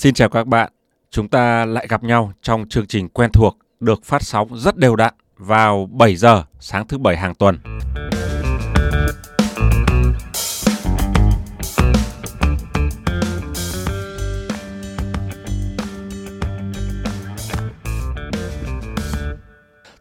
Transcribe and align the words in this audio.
Xin 0.00 0.14
chào 0.14 0.28
các 0.28 0.46
bạn. 0.46 0.72
Chúng 1.10 1.28
ta 1.28 1.64
lại 1.64 1.86
gặp 1.88 2.02
nhau 2.02 2.32
trong 2.42 2.68
chương 2.68 2.86
trình 2.86 3.08
quen 3.08 3.30
thuộc 3.32 3.58
được 3.80 4.04
phát 4.04 4.22
sóng 4.22 4.58
rất 4.58 4.76
đều 4.76 4.96
đặn 4.96 5.14
vào 5.36 5.88
7 5.92 6.16
giờ 6.16 6.44
sáng 6.60 6.88
thứ 6.88 6.98
bảy 6.98 7.16
hàng 7.16 7.34
tuần. 7.34 7.58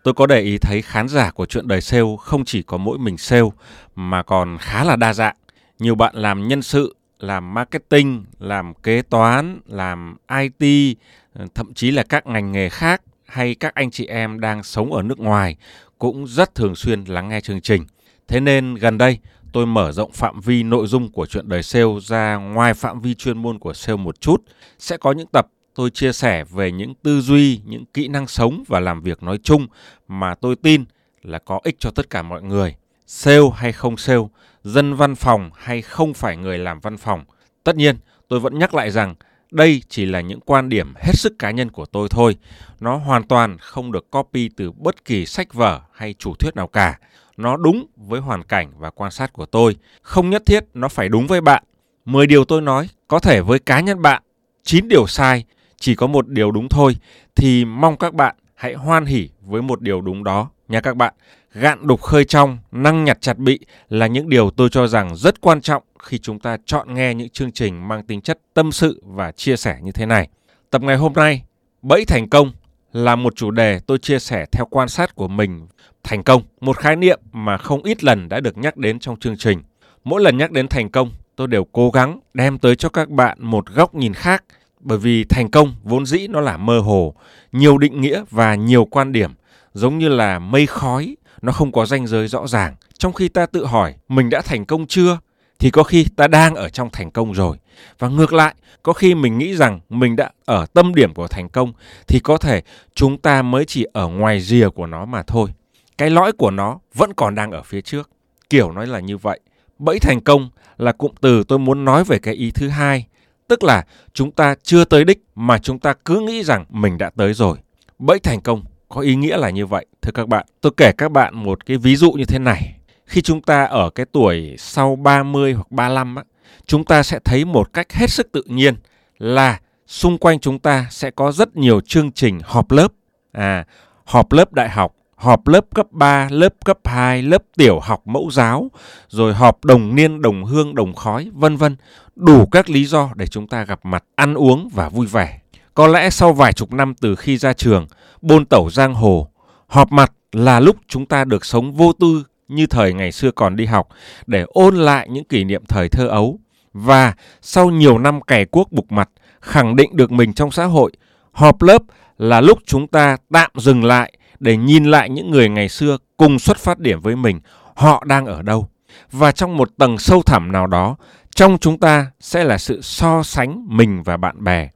Tôi 0.03 0.13
có 0.13 0.25
để 0.25 0.41
ý 0.41 0.57
thấy 0.57 0.81
khán 0.81 1.07
giả 1.07 1.31
của 1.31 1.45
chuyện 1.45 1.67
đời 1.67 1.81
sale 1.81 2.03
không 2.19 2.45
chỉ 2.45 2.63
có 2.63 2.77
mỗi 2.77 2.97
mình 2.97 3.17
sale 3.17 3.49
mà 3.95 4.23
còn 4.23 4.57
khá 4.59 4.83
là 4.83 4.95
đa 4.95 5.13
dạng. 5.13 5.35
Nhiều 5.79 5.95
bạn 5.95 6.15
làm 6.15 6.47
nhân 6.47 6.61
sự, 6.61 6.95
làm 7.19 7.53
marketing, 7.53 8.25
làm 8.39 8.73
kế 8.73 9.01
toán, 9.01 9.59
làm 9.67 10.17
IT, 10.39 10.97
ờ, 11.33 11.45
thậm 11.55 11.73
chí 11.73 11.91
là 11.91 12.03
các 12.03 12.27
ngành 12.27 12.51
nghề 12.51 12.69
khác 12.69 13.01
hay 13.25 13.55
các 13.55 13.75
anh 13.75 13.91
chị 13.91 14.05
em 14.05 14.39
đang 14.39 14.63
sống 14.63 14.93
ở 14.93 15.03
nước 15.03 15.19
ngoài 15.19 15.55
cũng 15.97 16.27
rất 16.27 16.55
thường 16.55 16.75
xuyên 16.75 17.03
lắng 17.03 17.29
nghe 17.29 17.41
chương 17.41 17.61
trình. 17.61 17.85
Thế 18.27 18.39
nên 18.39 18.75
gần 18.75 18.97
đây 18.97 19.19
tôi 19.53 19.65
mở 19.65 19.91
rộng 19.91 20.11
phạm 20.11 20.39
vi 20.39 20.63
nội 20.63 20.87
dung 20.87 21.11
của 21.11 21.25
chuyện 21.25 21.49
đời 21.49 21.63
sale 21.63 21.99
ra 22.01 22.35
ngoài 22.35 22.73
phạm 22.73 23.01
vi 23.01 23.13
chuyên 23.13 23.37
môn 23.37 23.59
của 23.59 23.73
sale 23.73 23.97
một 23.97 24.21
chút. 24.21 24.43
Sẽ 24.79 24.97
có 24.97 25.11
những 25.11 25.27
tập 25.27 25.47
tôi 25.75 25.89
chia 25.89 26.11
sẻ 26.13 26.43
về 26.43 26.71
những 26.71 26.93
tư 27.03 27.21
duy, 27.21 27.61
những 27.65 27.85
kỹ 27.93 28.07
năng 28.07 28.27
sống 28.27 28.63
và 28.67 28.79
làm 28.79 29.01
việc 29.01 29.23
nói 29.23 29.39
chung 29.43 29.67
mà 30.07 30.35
tôi 30.35 30.55
tin 30.55 30.85
là 31.23 31.39
có 31.39 31.59
ích 31.63 31.75
cho 31.79 31.91
tất 31.91 32.09
cả 32.09 32.21
mọi 32.21 32.41
người. 32.41 32.75
Sale 33.07 33.49
hay 33.55 33.71
không 33.71 33.97
sale, 33.97 34.23
dân 34.63 34.93
văn 34.93 35.15
phòng 35.15 35.49
hay 35.55 35.81
không 35.81 36.13
phải 36.13 36.37
người 36.37 36.57
làm 36.57 36.79
văn 36.79 36.97
phòng. 36.97 37.23
Tất 37.63 37.75
nhiên, 37.75 37.95
tôi 38.27 38.39
vẫn 38.39 38.59
nhắc 38.59 38.73
lại 38.73 38.91
rằng 38.91 39.15
đây 39.51 39.81
chỉ 39.89 40.05
là 40.05 40.21
những 40.21 40.39
quan 40.39 40.69
điểm 40.69 40.93
hết 40.95 41.13
sức 41.13 41.33
cá 41.39 41.51
nhân 41.51 41.69
của 41.69 41.85
tôi 41.85 42.07
thôi. 42.11 42.35
Nó 42.79 42.97
hoàn 42.97 43.23
toàn 43.23 43.57
không 43.57 43.91
được 43.91 44.11
copy 44.11 44.49
từ 44.49 44.71
bất 44.71 45.05
kỳ 45.05 45.25
sách 45.25 45.53
vở 45.53 45.81
hay 45.93 46.13
chủ 46.13 46.33
thuyết 46.33 46.55
nào 46.55 46.67
cả. 46.67 46.99
Nó 47.37 47.57
đúng 47.57 47.85
với 47.95 48.19
hoàn 48.19 48.43
cảnh 48.43 48.71
và 48.77 48.89
quan 48.89 49.11
sát 49.11 49.33
của 49.33 49.45
tôi. 49.45 49.75
Không 50.01 50.29
nhất 50.29 50.43
thiết 50.45 50.63
nó 50.73 50.87
phải 50.87 51.09
đúng 51.09 51.27
với 51.27 51.41
bạn. 51.41 51.63
10 52.05 52.27
điều 52.27 52.45
tôi 52.45 52.61
nói 52.61 52.89
có 53.07 53.19
thể 53.19 53.41
với 53.41 53.59
cá 53.59 53.79
nhân 53.79 54.01
bạn, 54.01 54.23
9 54.63 54.87
điều 54.87 55.07
sai, 55.07 55.45
chỉ 55.79 55.95
có 55.95 56.07
một 56.07 56.27
điều 56.27 56.51
đúng 56.51 56.69
thôi 56.69 56.95
thì 57.35 57.65
mong 57.65 57.97
các 57.97 58.13
bạn 58.13 58.35
hãy 58.55 58.73
hoan 58.73 59.05
hỉ 59.05 59.29
với 59.41 59.61
một 59.61 59.81
điều 59.81 60.01
đúng 60.01 60.23
đó 60.23 60.49
nha 60.67 60.81
các 60.81 60.95
bạn. 60.95 61.13
Gạn 61.53 61.87
đục 61.87 62.01
khơi 62.01 62.25
trong, 62.25 62.57
năng 62.71 63.03
nhặt 63.03 63.17
chặt 63.21 63.37
bị 63.37 63.59
là 63.89 64.07
những 64.07 64.29
điều 64.29 64.49
tôi 64.49 64.69
cho 64.69 64.87
rằng 64.87 65.15
rất 65.15 65.41
quan 65.41 65.61
trọng 65.61 65.83
khi 65.99 66.17
chúng 66.17 66.39
ta 66.39 66.57
chọn 66.65 66.93
nghe 66.93 67.13
những 67.13 67.29
chương 67.29 67.51
trình 67.51 67.87
mang 67.87 68.03
tính 68.03 68.21
chất 68.21 68.39
tâm 68.53 68.71
sự 68.71 69.03
và 69.05 69.31
chia 69.31 69.55
sẻ 69.55 69.77
như 69.81 69.91
thế 69.91 70.05
này. 70.05 70.27
Tập 70.69 70.81
ngày 70.81 70.97
hôm 70.97 71.13
nay, 71.13 71.43
bẫy 71.81 72.05
thành 72.05 72.29
công 72.29 72.51
là 72.93 73.15
một 73.15 73.35
chủ 73.35 73.51
đề 73.51 73.79
tôi 73.87 73.97
chia 73.97 74.19
sẻ 74.19 74.45
theo 74.51 74.65
quan 74.65 74.89
sát 74.89 75.15
của 75.15 75.27
mình. 75.27 75.67
Thành 76.03 76.23
công, 76.23 76.41
một 76.61 76.77
khái 76.77 76.95
niệm 76.95 77.19
mà 77.31 77.57
không 77.57 77.83
ít 77.83 78.03
lần 78.03 78.29
đã 78.29 78.39
được 78.39 78.57
nhắc 78.57 78.77
đến 78.77 78.99
trong 78.99 79.19
chương 79.19 79.37
trình. 79.37 79.61
Mỗi 80.03 80.21
lần 80.21 80.37
nhắc 80.37 80.51
đến 80.51 80.67
thành 80.67 80.89
công, 80.89 81.11
tôi 81.35 81.47
đều 81.47 81.65
cố 81.71 81.89
gắng 81.89 82.19
đem 82.33 82.57
tới 82.57 82.75
cho 82.75 82.89
các 82.89 83.09
bạn 83.09 83.37
một 83.41 83.69
góc 83.69 83.95
nhìn 83.95 84.13
khác 84.13 84.43
bởi 84.79 84.97
vì 84.97 85.23
thành 85.23 85.51
công 85.51 85.75
vốn 85.83 86.05
dĩ 86.05 86.27
nó 86.27 86.41
là 86.41 86.57
mơ 86.57 86.79
hồ, 86.79 87.15
nhiều 87.51 87.77
định 87.77 88.01
nghĩa 88.01 88.23
và 88.31 88.55
nhiều 88.55 88.85
quan 88.85 89.11
điểm, 89.11 89.31
giống 89.73 89.97
như 89.97 90.07
là 90.07 90.39
mây 90.39 90.65
khói, 90.65 91.15
nó 91.41 91.51
không 91.51 91.71
có 91.71 91.85
ranh 91.85 92.07
giới 92.07 92.27
rõ 92.27 92.47
ràng. 92.47 92.75
Trong 92.97 93.13
khi 93.13 93.29
ta 93.29 93.45
tự 93.45 93.65
hỏi 93.65 93.95
mình 94.09 94.29
đã 94.29 94.41
thành 94.41 94.65
công 94.65 94.87
chưa 94.87 95.19
thì 95.59 95.71
có 95.71 95.83
khi 95.83 96.05
ta 96.15 96.27
đang 96.27 96.55
ở 96.55 96.69
trong 96.69 96.89
thành 96.89 97.11
công 97.11 97.33
rồi. 97.33 97.57
Và 97.99 98.07
ngược 98.07 98.33
lại, 98.33 98.55
có 98.83 98.93
khi 98.93 99.15
mình 99.15 99.37
nghĩ 99.37 99.55
rằng 99.55 99.79
mình 99.89 100.15
đã 100.15 100.31
ở 100.45 100.65
tâm 100.73 100.95
điểm 100.95 101.13
của 101.13 101.27
thành 101.27 101.49
công 101.49 101.73
thì 102.07 102.19
có 102.19 102.37
thể 102.37 102.61
chúng 102.95 103.17
ta 103.17 103.41
mới 103.41 103.65
chỉ 103.65 103.85
ở 103.93 104.07
ngoài 104.07 104.41
rìa 104.41 104.69
của 104.69 104.85
nó 104.85 105.05
mà 105.05 105.23
thôi. 105.23 105.49
Cái 105.97 106.09
lõi 106.09 106.31
của 106.31 106.51
nó 106.51 106.79
vẫn 106.95 107.13
còn 107.13 107.35
đang 107.35 107.51
ở 107.51 107.63
phía 107.63 107.81
trước. 107.81 108.09
Kiểu 108.49 108.71
nói 108.71 108.87
là 108.87 108.99
như 108.99 109.17
vậy. 109.17 109.39
Bẫy 109.79 109.99
thành 109.99 110.21
công 110.21 110.49
là 110.77 110.91
cụm 110.91 111.11
từ 111.21 111.43
tôi 111.43 111.59
muốn 111.59 111.85
nói 111.85 112.03
về 112.03 112.19
cái 112.19 112.33
ý 112.33 112.51
thứ 112.51 112.69
hai, 112.69 113.05
tức 113.47 113.63
là 113.63 113.85
chúng 114.13 114.31
ta 114.31 114.55
chưa 114.63 114.85
tới 114.85 115.05
đích 115.05 115.23
mà 115.35 115.57
chúng 115.57 115.79
ta 115.79 115.93
cứ 116.05 116.19
nghĩ 116.19 116.43
rằng 116.43 116.65
mình 116.69 116.97
đã 116.97 117.09
tới 117.09 117.33
rồi. 117.33 117.57
Bẫy 117.99 118.19
thành 118.19 118.41
công 118.41 118.63
có 118.89 119.01
ý 119.01 119.15
nghĩa 119.15 119.37
là 119.37 119.49
như 119.49 119.65
vậy, 119.65 119.85
thưa 120.01 120.11
các 120.11 120.27
bạn. 120.27 120.45
Tôi 120.61 120.71
kể 120.77 120.91
các 120.91 121.11
bạn 121.11 121.43
một 121.43 121.65
cái 121.65 121.77
ví 121.77 121.95
dụ 121.95 122.11
như 122.11 122.25
thế 122.25 122.39
này 122.39 122.75
khi 123.09 123.21
chúng 123.21 123.41
ta 123.41 123.63
ở 123.63 123.89
cái 123.89 124.05
tuổi 124.11 124.55
sau 124.57 124.95
30 124.95 125.53
hoặc 125.53 125.71
35 125.71 126.15
á, 126.15 126.23
chúng 126.65 126.85
ta 126.85 127.03
sẽ 127.03 127.19
thấy 127.25 127.45
một 127.45 127.73
cách 127.73 127.93
hết 127.93 128.09
sức 128.09 128.31
tự 128.31 128.43
nhiên 128.45 128.75
là 129.17 129.59
xung 129.87 130.17
quanh 130.17 130.39
chúng 130.39 130.59
ta 130.59 130.87
sẽ 130.91 131.11
có 131.11 131.31
rất 131.31 131.57
nhiều 131.57 131.81
chương 131.81 132.11
trình 132.11 132.39
họp 132.43 132.71
lớp. 132.71 132.87
À, 133.31 133.65
họp 134.05 134.31
lớp 134.31 134.53
đại 134.53 134.69
học, 134.69 134.95
họp 135.15 135.47
lớp 135.47 135.65
cấp 135.75 135.87
3, 135.91 136.27
lớp 136.31 136.53
cấp 136.65 136.77
2, 136.83 137.21
lớp 137.21 137.43
tiểu 137.57 137.79
học 137.79 138.07
mẫu 138.07 138.29
giáo, 138.31 138.71
rồi 139.07 139.33
họp 139.33 139.65
đồng 139.65 139.95
niên, 139.95 140.21
đồng 140.21 140.45
hương, 140.45 140.75
đồng 140.75 140.93
khói, 140.93 141.29
vân 141.33 141.57
vân. 141.57 141.75
Đủ 142.15 142.45
các 142.45 142.69
lý 142.69 142.85
do 142.85 143.09
để 143.15 143.27
chúng 143.27 143.47
ta 143.47 143.63
gặp 143.63 143.79
mặt, 143.83 144.03
ăn 144.15 144.33
uống 144.33 144.69
và 144.73 144.89
vui 144.89 145.05
vẻ. 145.05 145.39
Có 145.73 145.87
lẽ 145.87 146.09
sau 146.09 146.33
vài 146.33 146.53
chục 146.53 146.73
năm 146.73 146.93
từ 147.01 147.15
khi 147.15 147.37
ra 147.37 147.53
trường, 147.53 147.87
bôn 148.21 148.45
tẩu 148.45 148.69
giang 148.69 148.93
hồ, 148.93 149.27
họp 149.69 149.91
mặt 149.91 150.11
là 150.31 150.59
lúc 150.59 150.77
chúng 150.87 151.05
ta 151.05 151.25
được 151.25 151.45
sống 151.45 151.73
vô 151.73 151.93
tư 151.99 152.23
như 152.47 152.67
thời 152.67 152.93
ngày 152.93 153.11
xưa 153.11 153.31
còn 153.31 153.55
đi 153.55 153.65
học 153.65 153.87
để 154.27 154.45
ôn 154.47 154.75
lại 154.75 155.07
những 155.09 155.25
kỷ 155.25 155.43
niệm 155.43 155.63
thời 155.67 155.89
thơ 155.89 156.07
ấu. 156.07 156.39
Và 156.73 157.13
sau 157.41 157.69
nhiều 157.69 157.97
năm 157.97 158.21
cày 158.21 158.45
cuốc 158.45 158.71
bục 158.71 158.91
mặt, 158.91 159.09
khẳng 159.41 159.75
định 159.75 159.95
được 159.95 160.11
mình 160.11 160.33
trong 160.33 160.51
xã 160.51 160.65
hội, 160.65 160.91
họp 161.31 161.61
lớp 161.61 161.81
là 162.17 162.41
lúc 162.41 162.59
chúng 162.65 162.87
ta 162.87 163.17
tạm 163.31 163.51
dừng 163.55 163.83
lại 163.83 164.13
để 164.39 164.57
nhìn 164.57 164.85
lại 164.85 165.09
những 165.09 165.31
người 165.31 165.49
ngày 165.49 165.69
xưa 165.69 165.97
cùng 166.17 166.39
xuất 166.39 166.57
phát 166.57 166.79
điểm 166.79 167.01
với 167.01 167.15
mình, 167.15 167.39
họ 167.75 168.03
đang 168.07 168.25
ở 168.25 168.41
đâu. 168.41 168.67
Và 169.11 169.31
trong 169.31 169.57
một 169.57 169.69
tầng 169.77 169.97
sâu 169.97 170.21
thẳm 170.25 170.51
nào 170.51 170.67
đó, 170.67 170.95
trong 171.35 171.57
chúng 171.57 171.79
ta 171.79 172.11
sẽ 172.19 172.43
là 172.43 172.57
sự 172.57 172.81
so 172.81 173.23
sánh 173.23 173.65
mình 173.67 174.03
và 174.03 174.17
bạn 174.17 174.43
bè. 174.43 174.69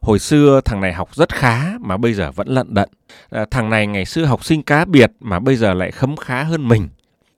Hồi 0.00 0.18
xưa 0.18 0.60
thằng 0.64 0.80
này 0.80 0.92
học 0.92 1.14
rất 1.14 1.34
khá 1.34 1.78
mà 1.80 1.96
bây 1.96 2.14
giờ 2.14 2.32
vẫn 2.32 2.48
lận 2.48 2.74
đận. 2.74 2.88
À, 3.30 3.44
thằng 3.50 3.70
này 3.70 3.86
ngày 3.86 4.04
xưa 4.04 4.24
học 4.24 4.44
sinh 4.44 4.62
cá 4.62 4.84
biệt 4.84 5.12
mà 5.20 5.38
bây 5.38 5.56
giờ 5.56 5.74
lại 5.74 5.90
khấm 5.90 6.16
khá 6.16 6.42
hơn 6.42 6.68
mình 6.68 6.88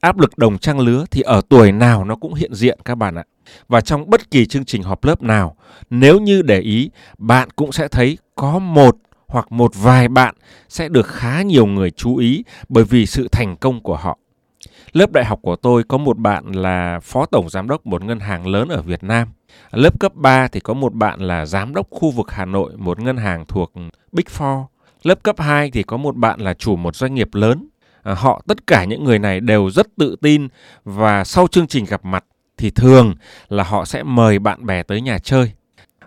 áp 0.01 0.19
lực 0.19 0.39
đồng 0.39 0.59
trang 0.59 0.81
lứa 0.81 1.05
thì 1.11 1.23
ở 1.23 1.41
tuổi 1.49 1.73
nào 1.73 2.05
nó 2.05 2.17
cũng 2.17 2.35
hiện 2.35 2.55
diện 2.55 2.79
các 2.85 2.95
bạn 2.95 3.15
ạ. 3.15 3.25
Và 3.69 3.81
trong 3.81 4.11
bất 4.11 4.31
kỳ 4.31 4.47
chương 4.47 4.65
trình 4.65 4.83
họp 4.83 5.05
lớp 5.05 5.23
nào, 5.23 5.57
nếu 5.91 6.21
như 6.21 6.43
để 6.43 6.61
ý, 6.61 6.91
bạn 7.19 7.51
cũng 7.51 7.73
sẽ 7.73 7.89
thấy 7.89 8.19
có 8.35 8.59
một 8.59 8.97
hoặc 9.27 9.53
một 9.53 9.73
vài 9.75 10.09
bạn 10.09 10.35
sẽ 10.69 10.89
được 10.89 11.07
khá 11.07 11.43
nhiều 11.43 11.67
người 11.67 11.91
chú 11.91 12.17
ý 12.17 12.45
bởi 12.69 12.85
vì 12.85 13.07
sự 13.07 13.29
thành 13.29 13.57
công 13.57 13.81
của 13.81 13.97
họ. 13.97 14.19
Lớp 14.93 15.13
đại 15.13 15.25
học 15.25 15.39
của 15.43 15.57
tôi 15.57 15.83
có 15.89 15.99
một 15.99 16.19
bạn 16.19 16.53
là 16.53 17.01
phó 17.03 17.27
tổng 17.27 17.51
giám 17.51 17.69
đốc 17.69 17.87
một 17.87 18.05
ngân 18.05 18.21
hàng 18.21 18.47
lớn 18.47 18.69
ở 18.69 18.83
Việt 18.83 19.05
Nam. 19.05 19.29
Lớp 19.71 20.01
cấp 20.01 20.15
3 20.15 20.49
thì 20.49 20.61
có 20.61 20.75
một 20.75 20.95
bạn 20.95 21.21
là 21.21 21.47
giám 21.47 21.75
đốc 21.75 21.87
khu 21.91 22.11
vực 22.11 22.31
Hà 22.31 22.45
Nội, 22.45 22.73
một 22.77 23.01
ngân 23.01 23.17
hàng 23.17 23.45
thuộc 23.49 23.73
Big 24.13 24.25
Four. 24.39 24.65
Lớp 25.03 25.23
cấp 25.23 25.41
2 25.41 25.71
thì 25.71 25.83
có 25.83 25.97
một 25.97 26.17
bạn 26.17 26.41
là 26.41 26.55
chủ 26.55 26.77
một 26.77 26.97
doanh 26.97 27.15
nghiệp 27.15 27.29
lớn 27.33 27.69
À, 28.09 28.15
họ 28.15 28.43
tất 28.47 28.67
cả 28.67 28.85
những 28.85 29.05
người 29.05 29.19
này 29.19 29.41
đều 29.41 29.71
rất 29.71 29.87
tự 29.99 30.17
tin 30.23 30.49
và 30.85 31.25
sau 31.25 31.47
chương 31.47 31.67
trình 31.67 31.85
gặp 31.85 32.05
mặt 32.05 32.25
thì 32.57 32.71
thường 32.71 33.15
là 33.49 33.65
họ 33.65 33.85
sẽ 33.85 34.03
mời 34.03 34.39
bạn 34.39 34.67
bè 34.67 34.83
tới 34.83 35.01
nhà 35.01 35.19
chơi. 35.19 35.53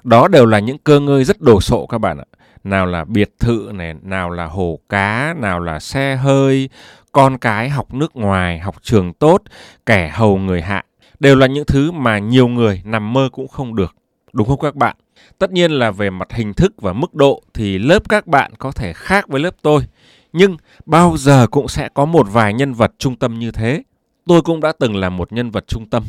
Đó 0.04 0.28
đều 0.28 0.46
là 0.46 0.60
những 0.60 0.78
cơ 0.78 1.00
ngơi 1.00 1.24
rất 1.24 1.42
đồ 1.42 1.62
sộ 1.62 1.86
các 1.86 1.98
bạn 1.98 2.18
ạ. 2.18 2.26
Nào 2.64 2.86
là 2.86 3.06
biệt 3.06 3.30
thự 3.40 3.72
này, 3.74 3.96
nào 4.04 4.30
là 4.30 4.46
hồ 4.46 4.80
cá, 4.90 5.36
nào 5.38 5.60
là 5.60 5.80
xe 5.80 6.16
hơi, 6.16 6.70
con 7.12 7.38
cái 7.38 7.70
học 7.70 7.94
nước 7.94 8.16
ngoài, 8.16 8.60
học 8.60 8.76
trường 8.82 9.14
tốt, 9.14 9.42
kẻ 9.86 10.10
hầu 10.10 10.38
người 10.38 10.62
hạ. 10.62 10.84
Đều 11.22 11.36
là 11.36 11.48
những 11.48 11.66
thứ 11.66 11.92
mà 11.92 12.20
nhiều 12.20 12.48
người 12.48 12.82
nằm 12.86 13.14
mơ 13.14 13.30
cũng 13.32 13.48
không 13.48 13.76
được. 13.76 13.96
Đúng 14.34 14.48
không 14.48 14.60
các 14.60 14.76
bạn? 14.76 14.96
Tất 15.38 15.52
nhiên 15.52 15.72
là 15.72 15.92
về 15.92 16.10
mặt 16.10 16.34
hình 16.34 16.54
thức 16.54 16.82
và 16.82 16.94
mức 16.94 17.14
độ 17.14 17.44
thì 17.54 17.78
lớp 17.78 18.10
các 18.10 18.28
bạn 18.28 18.52
có 18.58 18.72
thể 18.72 18.94
khác 18.94 19.28
với 19.28 19.42
lớp 19.42 19.56
tôi 19.62 19.82
nhưng 20.34 20.58
bao 20.86 21.18
giờ 21.18 21.48
cũng 21.52 21.68
sẽ 21.68 21.90
có 21.94 22.06
một 22.06 22.28
vài 22.32 22.54
nhân 22.54 22.74
vật 22.74 22.92
trung 22.98 23.16
tâm 23.16 23.40
như 23.40 23.52
thế. 23.52 23.84
Tôi 24.26 24.42
cũng 24.42 24.60
đã 24.60 24.74
từng 24.80 24.96
là 24.96 25.10
một 25.10 25.34
nhân 25.34 25.52
vật 25.52 25.68
trung 25.68 25.90
tâm, 25.90 26.04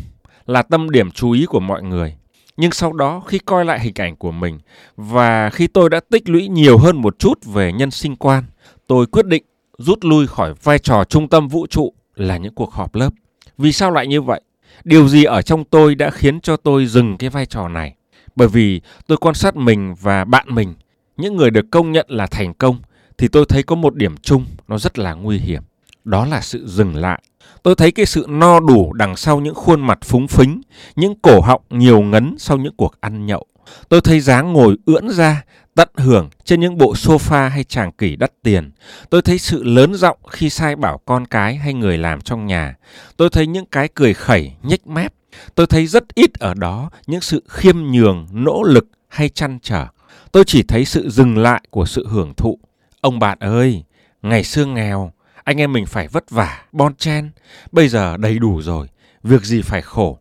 là 0.47 0.63
tâm 0.63 0.91
điểm 0.91 1.11
chú 1.11 1.31
ý 1.31 1.47
của 1.47 1.61
mọi 1.61 1.83
người. 1.83 2.17
Nhưng 2.57 2.73
sau 2.73 2.93
đó 2.93 3.23
khi 3.27 3.39
coi 3.39 3.65
lại 3.65 3.81
hình 3.81 3.95
ảnh 3.97 4.17
của 4.17 4.33
mình 4.33 4.59
và 4.97 5.51
khi 5.51 5.67
tôi 5.67 5.91
đã 5.91 6.01
tích 6.11 6.29
lũy 6.29 6.49
nhiều 6.49 6.79
hơn 6.79 6.97
một 6.97 7.19
chút 7.19 7.45
về 7.45 7.73
nhân 7.73 7.91
sinh 7.91 8.17
quan, 8.17 8.45
tôi 8.87 9.07
quyết 9.07 9.27
định 9.27 9.45
rút 9.79 10.05
lui 10.05 10.27
khỏi 10.27 10.55
vai 10.63 10.79
trò 10.79 11.05
trung 11.05 11.29
tâm 11.29 11.49
vũ 11.49 11.67
trụ 11.67 11.93
là 12.15 12.37
những 12.37 12.55
cuộc 12.55 12.73
họp 12.73 12.95
lớp. 12.95 13.11
Vì 13.59 13.73
sao 13.73 13.91
lại 13.91 14.07
như 14.07 14.23
vậy? 14.23 14.41
Điều 14.85 15.09
gì 15.09 15.25
ở 15.25 15.43
trong 15.43 15.65
tôi 15.65 15.95
đã 15.95 16.11
khiến 16.11 16.41
cho 16.41 16.57
tôi 16.57 16.87
dừng 16.87 17.17
cái 17.17 17.31
vai 17.31 17.47
trò 17.47 17.69
này? 17.69 17.95
Bởi 18.37 18.49
vì 18.49 18.81
tôi 19.07 19.19
quan 19.19 19.35
sát 19.35 19.57
mình 19.57 19.95
và 20.01 20.25
bạn 20.25 20.47
mình, 20.49 20.75
những 21.17 21.37
người 21.37 21.51
được 21.51 21.67
công 21.71 21.93
nhận 21.93 22.07
là 22.09 22.27
thành 22.27 22.55
công 22.55 22.79
thì 23.19 23.29
tôi 23.29 23.45
thấy 23.49 23.63
có 23.63 23.77
một 23.77 23.95
điểm 23.95 24.17
chung 24.17 24.45
nó 24.69 24.79
rất 24.79 24.99
là 24.99 25.15
nguy 25.15 25.39
hiểm. 25.39 25.63
Đó 26.05 26.27
là 26.27 26.41
sự 26.41 26.67
dừng 26.67 26.97
lại. 26.97 27.23
Tôi 27.63 27.75
thấy 27.75 27.93
cái 27.93 28.07
sự 28.07 28.27
no 28.29 28.61
đủ 28.61 28.93
đằng 28.93 29.17
sau 29.17 29.41
những 29.41 29.55
khuôn 29.55 29.81
mặt 29.81 29.99
phúng 30.05 30.29
phính, 30.29 30.61
những 30.97 31.15
cổ 31.23 31.41
họng 31.41 31.63
nhiều 31.71 32.01
ngấn 32.01 32.35
sau 32.39 32.57
những 32.57 32.75
cuộc 32.77 32.95
ăn 33.01 33.27
nhậu. 33.27 33.47
Tôi 33.89 34.01
thấy 34.01 34.21
dáng 34.21 34.53
ngồi 34.53 34.77
ưỡn 34.87 35.11
ra, 35.11 35.45
tận 35.75 35.89
hưởng 35.95 36.31
trên 36.45 36.61
những 36.61 36.79
bộ 36.79 36.95
sofa 36.95 37.49
hay 37.49 37.65
tràng 37.65 37.93
kỷ 37.93 38.17
đắt 38.17 38.33
tiền. 38.43 38.71
Tôi 39.11 39.23
thấy 39.23 39.39
sự 39.39 39.63
lớn 39.63 39.95
giọng 39.95 40.19
khi 40.31 40.51
sai 40.51 40.77
bảo 40.77 40.99
con 40.99 41.27
cái 41.27 41.57
hay 41.57 41.75
người 41.75 41.99
làm 41.99 42.21
trong 42.21 42.47
nhà. 42.47 42.75
Tôi 43.17 43.31
thấy 43.31 43.47
những 43.47 43.67
cái 43.67 43.89
cười 43.95 44.15
khẩy, 44.15 44.53
nhếch 44.63 44.87
mép. 44.87 45.13
Tôi 45.55 45.67
thấy 45.67 45.87
rất 45.87 46.15
ít 46.15 46.35
ở 46.35 46.55
đó 46.55 46.91
những 47.07 47.21
sự 47.21 47.43
khiêm 47.49 47.77
nhường, 47.77 48.27
nỗ 48.33 48.63
lực 48.63 48.89
hay 49.09 49.29
chăn 49.29 49.59
trở. 49.63 49.87
Tôi 50.33 50.45
chỉ 50.47 50.63
thấy 50.63 50.85
sự 50.85 51.11
dừng 51.11 51.39
lại 51.39 51.63
của 51.71 51.87
sự 51.87 52.09
hưởng 52.09 52.35
thụ. 52.35 52.59
Ông 53.01 53.19
bạn 53.19 53.39
ơi, 53.41 53.85
ngày 54.23 54.45
xưa 54.45 54.65
nghèo, 54.67 55.13
anh 55.45 55.61
em 55.61 55.73
mình 55.73 55.87
phải 55.87 56.09
vất 56.09 56.31
vả, 56.31 56.63
bon 56.73 56.95
chen. 56.95 57.31
Bây 57.73 57.89
giờ 57.89 58.17
đầy 58.17 58.39
đủ 58.39 58.63
rồi, 58.63 58.89
việc 59.23 59.43
gì 59.43 59.63
phải 59.63 59.83
khổ. 59.83 60.19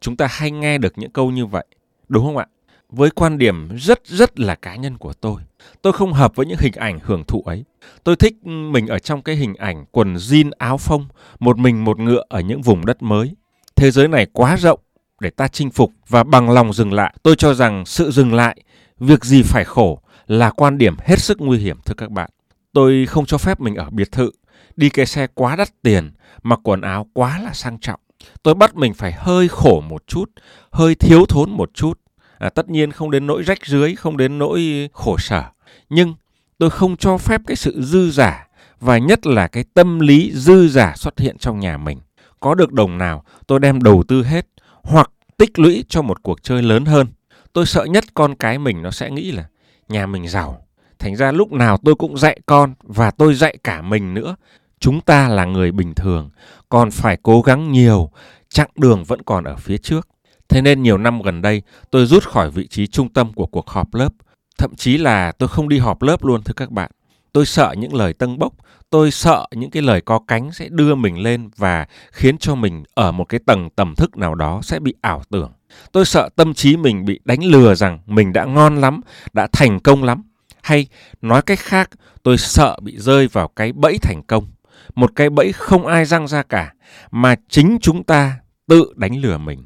Chúng 0.00 0.16
ta 0.16 0.26
hay 0.30 0.50
nghe 0.50 0.78
được 0.78 0.98
những 0.98 1.10
câu 1.10 1.30
như 1.30 1.46
vậy, 1.46 1.66
đúng 2.08 2.24
không 2.24 2.36
ạ? 2.36 2.46
Với 2.92 3.10
quan 3.10 3.38
điểm 3.38 3.68
rất 3.76 4.06
rất 4.06 4.40
là 4.40 4.54
cá 4.54 4.76
nhân 4.76 4.98
của 4.98 5.12
tôi, 5.12 5.40
tôi 5.82 5.92
không 5.92 6.12
hợp 6.12 6.36
với 6.36 6.46
những 6.46 6.58
hình 6.60 6.72
ảnh 6.72 6.98
hưởng 7.02 7.24
thụ 7.24 7.42
ấy. 7.42 7.64
Tôi 8.04 8.16
thích 8.16 8.34
ừ, 8.44 8.50
mình 8.50 8.86
ở 8.86 8.98
trong 8.98 9.22
cái 9.22 9.36
hình 9.36 9.54
ảnh 9.54 9.84
quần 9.90 10.14
jean 10.14 10.50
áo 10.58 10.78
phông, 10.78 11.06
một 11.38 11.58
mình 11.58 11.84
một 11.84 11.98
ngựa 11.98 12.24
ở 12.28 12.40
những 12.40 12.62
vùng 12.62 12.86
đất 12.86 13.02
mới. 13.02 13.34
Thế 13.76 13.90
giới 13.90 14.08
này 14.08 14.26
quá 14.32 14.56
rộng 14.56 14.80
để 15.20 15.30
ta 15.30 15.48
chinh 15.48 15.70
phục 15.70 15.92
và 16.08 16.24
bằng 16.24 16.50
lòng 16.50 16.72
dừng 16.72 16.92
lại. 16.92 17.14
Tôi 17.22 17.36
cho 17.36 17.54
rằng 17.54 17.86
sự 17.86 18.10
dừng 18.10 18.34
lại, 18.34 18.62
việc 18.98 19.24
gì 19.24 19.42
phải 19.42 19.64
khổ 19.64 20.00
là 20.26 20.50
quan 20.50 20.78
điểm 20.78 20.96
hết 20.98 21.18
sức 21.18 21.40
nguy 21.40 21.58
hiểm 21.58 21.76
thưa 21.84 21.94
các 21.94 22.10
bạn. 22.10 22.30
Tôi 22.72 23.06
không 23.06 23.26
cho 23.26 23.38
phép 23.38 23.60
mình 23.60 23.74
ở 23.74 23.90
biệt 23.90 24.12
thự, 24.12 24.30
đi 24.76 24.90
cái 24.90 25.06
xe 25.06 25.26
quá 25.34 25.56
đắt 25.56 25.68
tiền, 25.82 26.10
mặc 26.42 26.60
quần 26.62 26.80
áo 26.80 27.06
quá 27.12 27.38
là 27.38 27.52
sang 27.52 27.78
trọng. 27.78 28.00
Tôi 28.42 28.54
bắt 28.54 28.76
mình 28.76 28.94
phải 28.94 29.12
hơi 29.12 29.48
khổ 29.48 29.82
một 29.88 30.06
chút, 30.06 30.30
hơi 30.70 30.94
thiếu 30.94 31.26
thốn 31.28 31.50
một 31.50 31.70
chút. 31.74 32.01
À, 32.42 32.48
tất 32.48 32.68
nhiên 32.68 32.92
không 32.92 33.10
đến 33.10 33.26
nỗi 33.26 33.42
rách 33.42 33.66
rưới, 33.66 33.94
không 33.94 34.16
đến 34.16 34.38
nỗi 34.38 34.88
khổ 34.92 35.18
sở. 35.18 35.44
Nhưng 35.90 36.14
tôi 36.58 36.70
không 36.70 36.96
cho 36.96 37.18
phép 37.18 37.40
cái 37.46 37.56
sự 37.56 37.82
dư 37.82 38.10
giả 38.10 38.46
và 38.80 38.98
nhất 38.98 39.26
là 39.26 39.48
cái 39.48 39.64
tâm 39.74 40.00
lý 40.00 40.32
dư 40.34 40.68
giả 40.68 40.94
xuất 40.96 41.18
hiện 41.18 41.38
trong 41.38 41.60
nhà 41.60 41.76
mình. 41.78 41.98
Có 42.40 42.54
được 42.54 42.72
đồng 42.72 42.98
nào 42.98 43.24
tôi 43.46 43.60
đem 43.60 43.82
đầu 43.82 44.02
tư 44.08 44.22
hết 44.22 44.46
hoặc 44.82 45.10
tích 45.36 45.58
lũy 45.58 45.84
cho 45.88 46.02
một 46.02 46.22
cuộc 46.22 46.42
chơi 46.42 46.62
lớn 46.62 46.84
hơn. 46.84 47.06
Tôi 47.52 47.66
sợ 47.66 47.84
nhất 47.84 48.04
con 48.14 48.34
cái 48.34 48.58
mình 48.58 48.82
nó 48.82 48.90
sẽ 48.90 49.10
nghĩ 49.10 49.32
là 49.32 49.44
nhà 49.88 50.06
mình 50.06 50.28
giàu. 50.28 50.66
Thành 50.98 51.16
ra 51.16 51.32
lúc 51.32 51.52
nào 51.52 51.78
tôi 51.84 51.94
cũng 51.94 52.18
dạy 52.18 52.40
con 52.46 52.74
và 52.82 53.10
tôi 53.10 53.34
dạy 53.34 53.56
cả 53.64 53.82
mình 53.82 54.14
nữa. 54.14 54.36
Chúng 54.80 55.00
ta 55.00 55.28
là 55.28 55.44
người 55.44 55.72
bình 55.72 55.94
thường, 55.94 56.30
còn 56.68 56.90
phải 56.90 57.18
cố 57.22 57.42
gắng 57.42 57.72
nhiều, 57.72 58.10
chặng 58.48 58.70
đường 58.76 59.04
vẫn 59.04 59.22
còn 59.22 59.44
ở 59.44 59.56
phía 59.56 59.78
trước. 59.78 60.08
Thế 60.52 60.62
nên 60.62 60.82
nhiều 60.82 60.98
năm 60.98 61.22
gần 61.22 61.42
đây 61.42 61.62
tôi 61.90 62.06
rút 62.06 62.24
khỏi 62.24 62.50
vị 62.50 62.66
trí 62.66 62.86
trung 62.86 63.08
tâm 63.08 63.32
của 63.32 63.46
cuộc 63.46 63.70
họp 63.70 63.94
lớp. 63.94 64.12
Thậm 64.58 64.74
chí 64.76 64.98
là 64.98 65.32
tôi 65.32 65.48
không 65.48 65.68
đi 65.68 65.78
họp 65.78 66.02
lớp 66.02 66.24
luôn 66.24 66.42
thưa 66.42 66.52
các 66.56 66.70
bạn. 66.70 66.90
Tôi 67.32 67.46
sợ 67.46 67.74
những 67.78 67.94
lời 67.94 68.12
tâng 68.12 68.38
bốc, 68.38 68.52
tôi 68.90 69.10
sợ 69.10 69.46
những 69.56 69.70
cái 69.70 69.82
lời 69.82 70.00
có 70.00 70.20
cánh 70.28 70.52
sẽ 70.52 70.68
đưa 70.70 70.94
mình 70.94 71.18
lên 71.18 71.50
và 71.56 71.86
khiến 72.12 72.38
cho 72.38 72.54
mình 72.54 72.84
ở 72.94 73.12
một 73.12 73.24
cái 73.24 73.40
tầng 73.46 73.70
tầm 73.76 73.94
thức 73.94 74.16
nào 74.16 74.34
đó 74.34 74.60
sẽ 74.62 74.80
bị 74.80 74.94
ảo 75.00 75.22
tưởng. 75.30 75.52
Tôi 75.92 76.04
sợ 76.04 76.28
tâm 76.36 76.54
trí 76.54 76.76
mình 76.76 77.04
bị 77.04 77.20
đánh 77.24 77.44
lừa 77.44 77.74
rằng 77.74 77.98
mình 78.06 78.32
đã 78.32 78.44
ngon 78.44 78.80
lắm, 78.80 79.00
đã 79.32 79.48
thành 79.52 79.80
công 79.80 80.04
lắm. 80.04 80.22
Hay 80.62 80.86
nói 81.22 81.42
cách 81.42 81.58
khác, 81.58 81.90
tôi 82.22 82.38
sợ 82.38 82.76
bị 82.82 82.98
rơi 82.98 83.28
vào 83.28 83.48
cái 83.48 83.72
bẫy 83.72 83.98
thành 83.98 84.22
công. 84.26 84.46
Một 84.94 85.12
cái 85.16 85.30
bẫy 85.30 85.52
không 85.52 85.86
ai 85.86 86.04
răng 86.04 86.28
ra 86.28 86.42
cả, 86.42 86.74
mà 87.10 87.36
chính 87.48 87.78
chúng 87.80 88.04
ta 88.04 88.36
tự 88.68 88.92
đánh 88.96 89.20
lừa 89.20 89.38
mình. 89.38 89.64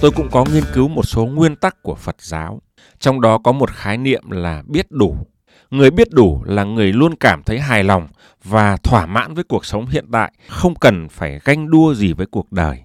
Tôi 0.00 0.10
cũng 0.10 0.28
có 0.30 0.44
nghiên 0.44 0.64
cứu 0.72 0.88
một 0.88 1.02
số 1.02 1.26
nguyên 1.26 1.56
tắc 1.56 1.82
của 1.82 1.94
Phật 1.94 2.16
giáo. 2.18 2.60
Trong 2.98 3.20
đó 3.20 3.38
có 3.38 3.52
một 3.52 3.70
khái 3.70 3.98
niệm 3.98 4.30
là 4.30 4.62
biết 4.66 4.90
đủ. 4.90 5.16
Người 5.70 5.90
biết 5.90 6.10
đủ 6.10 6.42
là 6.44 6.64
người 6.64 6.92
luôn 6.92 7.14
cảm 7.20 7.42
thấy 7.42 7.60
hài 7.60 7.84
lòng 7.84 8.08
và 8.44 8.76
thỏa 8.76 9.06
mãn 9.06 9.34
với 9.34 9.44
cuộc 9.44 9.64
sống 9.64 9.86
hiện 9.86 10.04
tại, 10.12 10.32
không 10.48 10.74
cần 10.74 11.08
phải 11.08 11.40
ganh 11.44 11.70
đua 11.70 11.94
gì 11.94 12.12
với 12.12 12.26
cuộc 12.26 12.52
đời. 12.52 12.82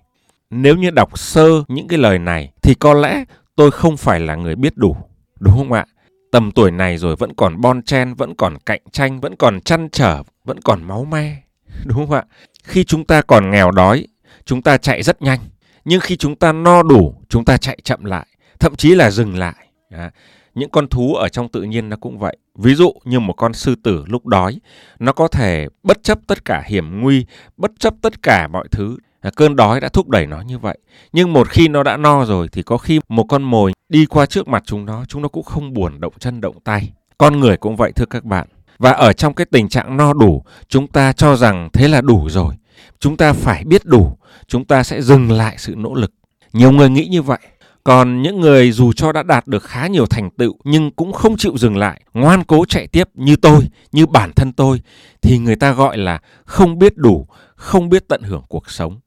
Nếu 0.49 0.75
như 0.75 0.89
đọc 0.89 1.19
sơ 1.19 1.63
những 1.67 1.87
cái 1.87 1.99
lời 1.99 2.19
này 2.19 2.51
thì 2.61 2.73
có 2.73 2.93
lẽ 2.93 3.23
tôi 3.55 3.71
không 3.71 3.97
phải 3.97 4.19
là 4.19 4.35
người 4.35 4.55
biết 4.55 4.77
đủ, 4.77 4.97
đúng 5.39 5.57
không 5.57 5.71
ạ? 5.71 5.85
Tầm 6.31 6.51
tuổi 6.51 6.71
này 6.71 6.97
rồi 6.97 7.15
vẫn 7.15 7.33
còn 7.33 7.61
bon 7.61 7.81
chen, 7.81 8.13
vẫn 8.13 8.35
còn 8.35 8.57
cạnh 8.65 8.81
tranh, 8.91 9.19
vẫn 9.19 9.35
còn 9.35 9.61
chăn 9.61 9.89
trở, 9.91 10.23
vẫn 10.45 10.59
còn 10.61 10.83
máu 10.83 11.05
me, 11.05 11.35
đúng 11.85 11.97
không 11.97 12.11
ạ? 12.11 12.23
Khi 12.63 12.83
chúng 12.83 13.05
ta 13.05 13.21
còn 13.21 13.49
nghèo 13.49 13.71
đói, 13.71 14.07
chúng 14.45 14.61
ta 14.61 14.77
chạy 14.77 15.03
rất 15.03 15.21
nhanh. 15.21 15.39
Nhưng 15.85 15.99
khi 15.99 16.17
chúng 16.17 16.35
ta 16.35 16.51
no 16.51 16.83
đủ 16.83 17.15
chúng 17.29 17.45
ta 17.45 17.57
chạy 17.57 17.79
chậm 17.83 18.05
lại 18.05 18.27
thậm 18.61 18.75
chí 18.75 18.95
là 18.95 19.11
dừng 19.11 19.37
lại. 19.37 19.67
À, 19.89 20.11
những 20.55 20.69
con 20.69 20.87
thú 20.87 21.15
ở 21.15 21.29
trong 21.29 21.49
tự 21.49 21.63
nhiên 21.63 21.89
nó 21.89 21.97
cũng 21.97 22.19
vậy. 22.19 22.37
Ví 22.55 22.75
dụ 22.75 22.93
như 23.03 23.19
một 23.19 23.33
con 23.33 23.53
sư 23.53 23.75
tử 23.83 24.03
lúc 24.07 24.25
đói 24.25 24.59
nó 24.99 25.13
có 25.13 25.27
thể 25.27 25.67
bất 25.83 26.03
chấp 26.03 26.19
tất 26.27 26.45
cả 26.45 26.63
hiểm 26.67 27.01
nguy 27.01 27.25
bất 27.57 27.71
chấp 27.79 27.93
tất 28.01 28.23
cả 28.23 28.47
mọi 28.47 28.67
thứ. 28.71 28.97
À, 29.21 29.31
cơn 29.35 29.55
đói 29.55 29.79
đã 29.79 29.89
thúc 29.89 30.09
đẩy 30.09 30.27
nó 30.27 30.41
như 30.41 30.57
vậy. 30.57 30.77
Nhưng 31.13 31.33
một 31.33 31.49
khi 31.49 31.67
nó 31.67 31.83
đã 31.83 31.97
no 31.97 32.25
rồi 32.25 32.47
thì 32.51 32.63
có 32.63 32.77
khi 32.77 32.99
một 33.09 33.23
con 33.23 33.43
mồi 33.43 33.71
đi 33.91 34.05
qua 34.05 34.25
trước 34.25 34.47
mặt 34.47 34.63
chúng 34.65 34.85
nó 34.85 35.05
chúng 35.05 35.21
nó 35.21 35.27
cũng 35.27 35.43
không 35.43 35.73
buồn 35.73 35.99
động 35.99 36.13
chân 36.19 36.41
động 36.41 36.59
tay. 36.63 36.91
Con 37.17 37.39
người 37.39 37.57
cũng 37.57 37.75
vậy, 37.75 37.91
thưa 37.91 38.05
các 38.05 38.23
bạn. 38.23 38.47
Và 38.77 38.91
ở 38.91 39.13
trong 39.13 39.33
cái 39.33 39.45
tình 39.51 39.69
trạng 39.69 39.97
no 39.97 40.13
đủ, 40.13 40.43
chúng 40.67 40.87
ta 40.87 41.13
cho 41.13 41.35
rằng 41.35 41.69
thế 41.73 41.87
là 41.87 42.01
đủ 42.01 42.29
rồi. 42.29 42.55
Chúng 42.99 43.17
ta 43.17 43.33
phải 43.33 43.63
biết 43.63 43.85
đủ. 43.85 44.17
Chúng 44.47 44.65
ta 44.65 44.83
sẽ 44.83 45.01
dừng 45.01 45.31
lại 45.31 45.55
sự 45.57 45.75
nỗ 45.77 45.95
lực. 45.95 46.13
Nhiều 46.53 46.71
người 46.71 46.89
nghĩ 46.89 47.05
như 47.05 47.21
vậy. 47.21 47.39
Còn 47.83 48.21
những 48.21 48.39
người 48.39 48.71
dù 48.71 48.93
cho 48.93 49.11
đã 49.11 49.23
đạt 49.23 49.47
được 49.47 49.63
khá 49.63 49.87
nhiều 49.87 50.05
thành 50.05 50.29
tựu, 50.29 50.55
nhưng 50.63 50.91
cũng 50.91 51.13
không 51.13 51.37
chịu 51.37 51.57
dừng 51.57 51.77
lại, 51.77 52.01
ngoan 52.13 52.43
cố 52.43 52.65
chạy 52.65 52.87
tiếp 52.87 53.09
như 53.13 53.35
tôi, 53.35 53.69
như 53.91 54.05
bản 54.05 54.31
thân 54.35 54.53
tôi, 54.53 54.81
thì 55.21 55.37
người 55.37 55.55
ta 55.55 55.71
gọi 55.71 55.97
là 55.97 56.19
không 56.45 56.79
biết 56.79 56.97
đủ, 56.97 57.27
không 57.55 57.89
biết 57.89 58.07
tận 58.07 58.21
hưởng 58.21 58.43
cuộc 58.47 58.71
sống. 58.71 58.99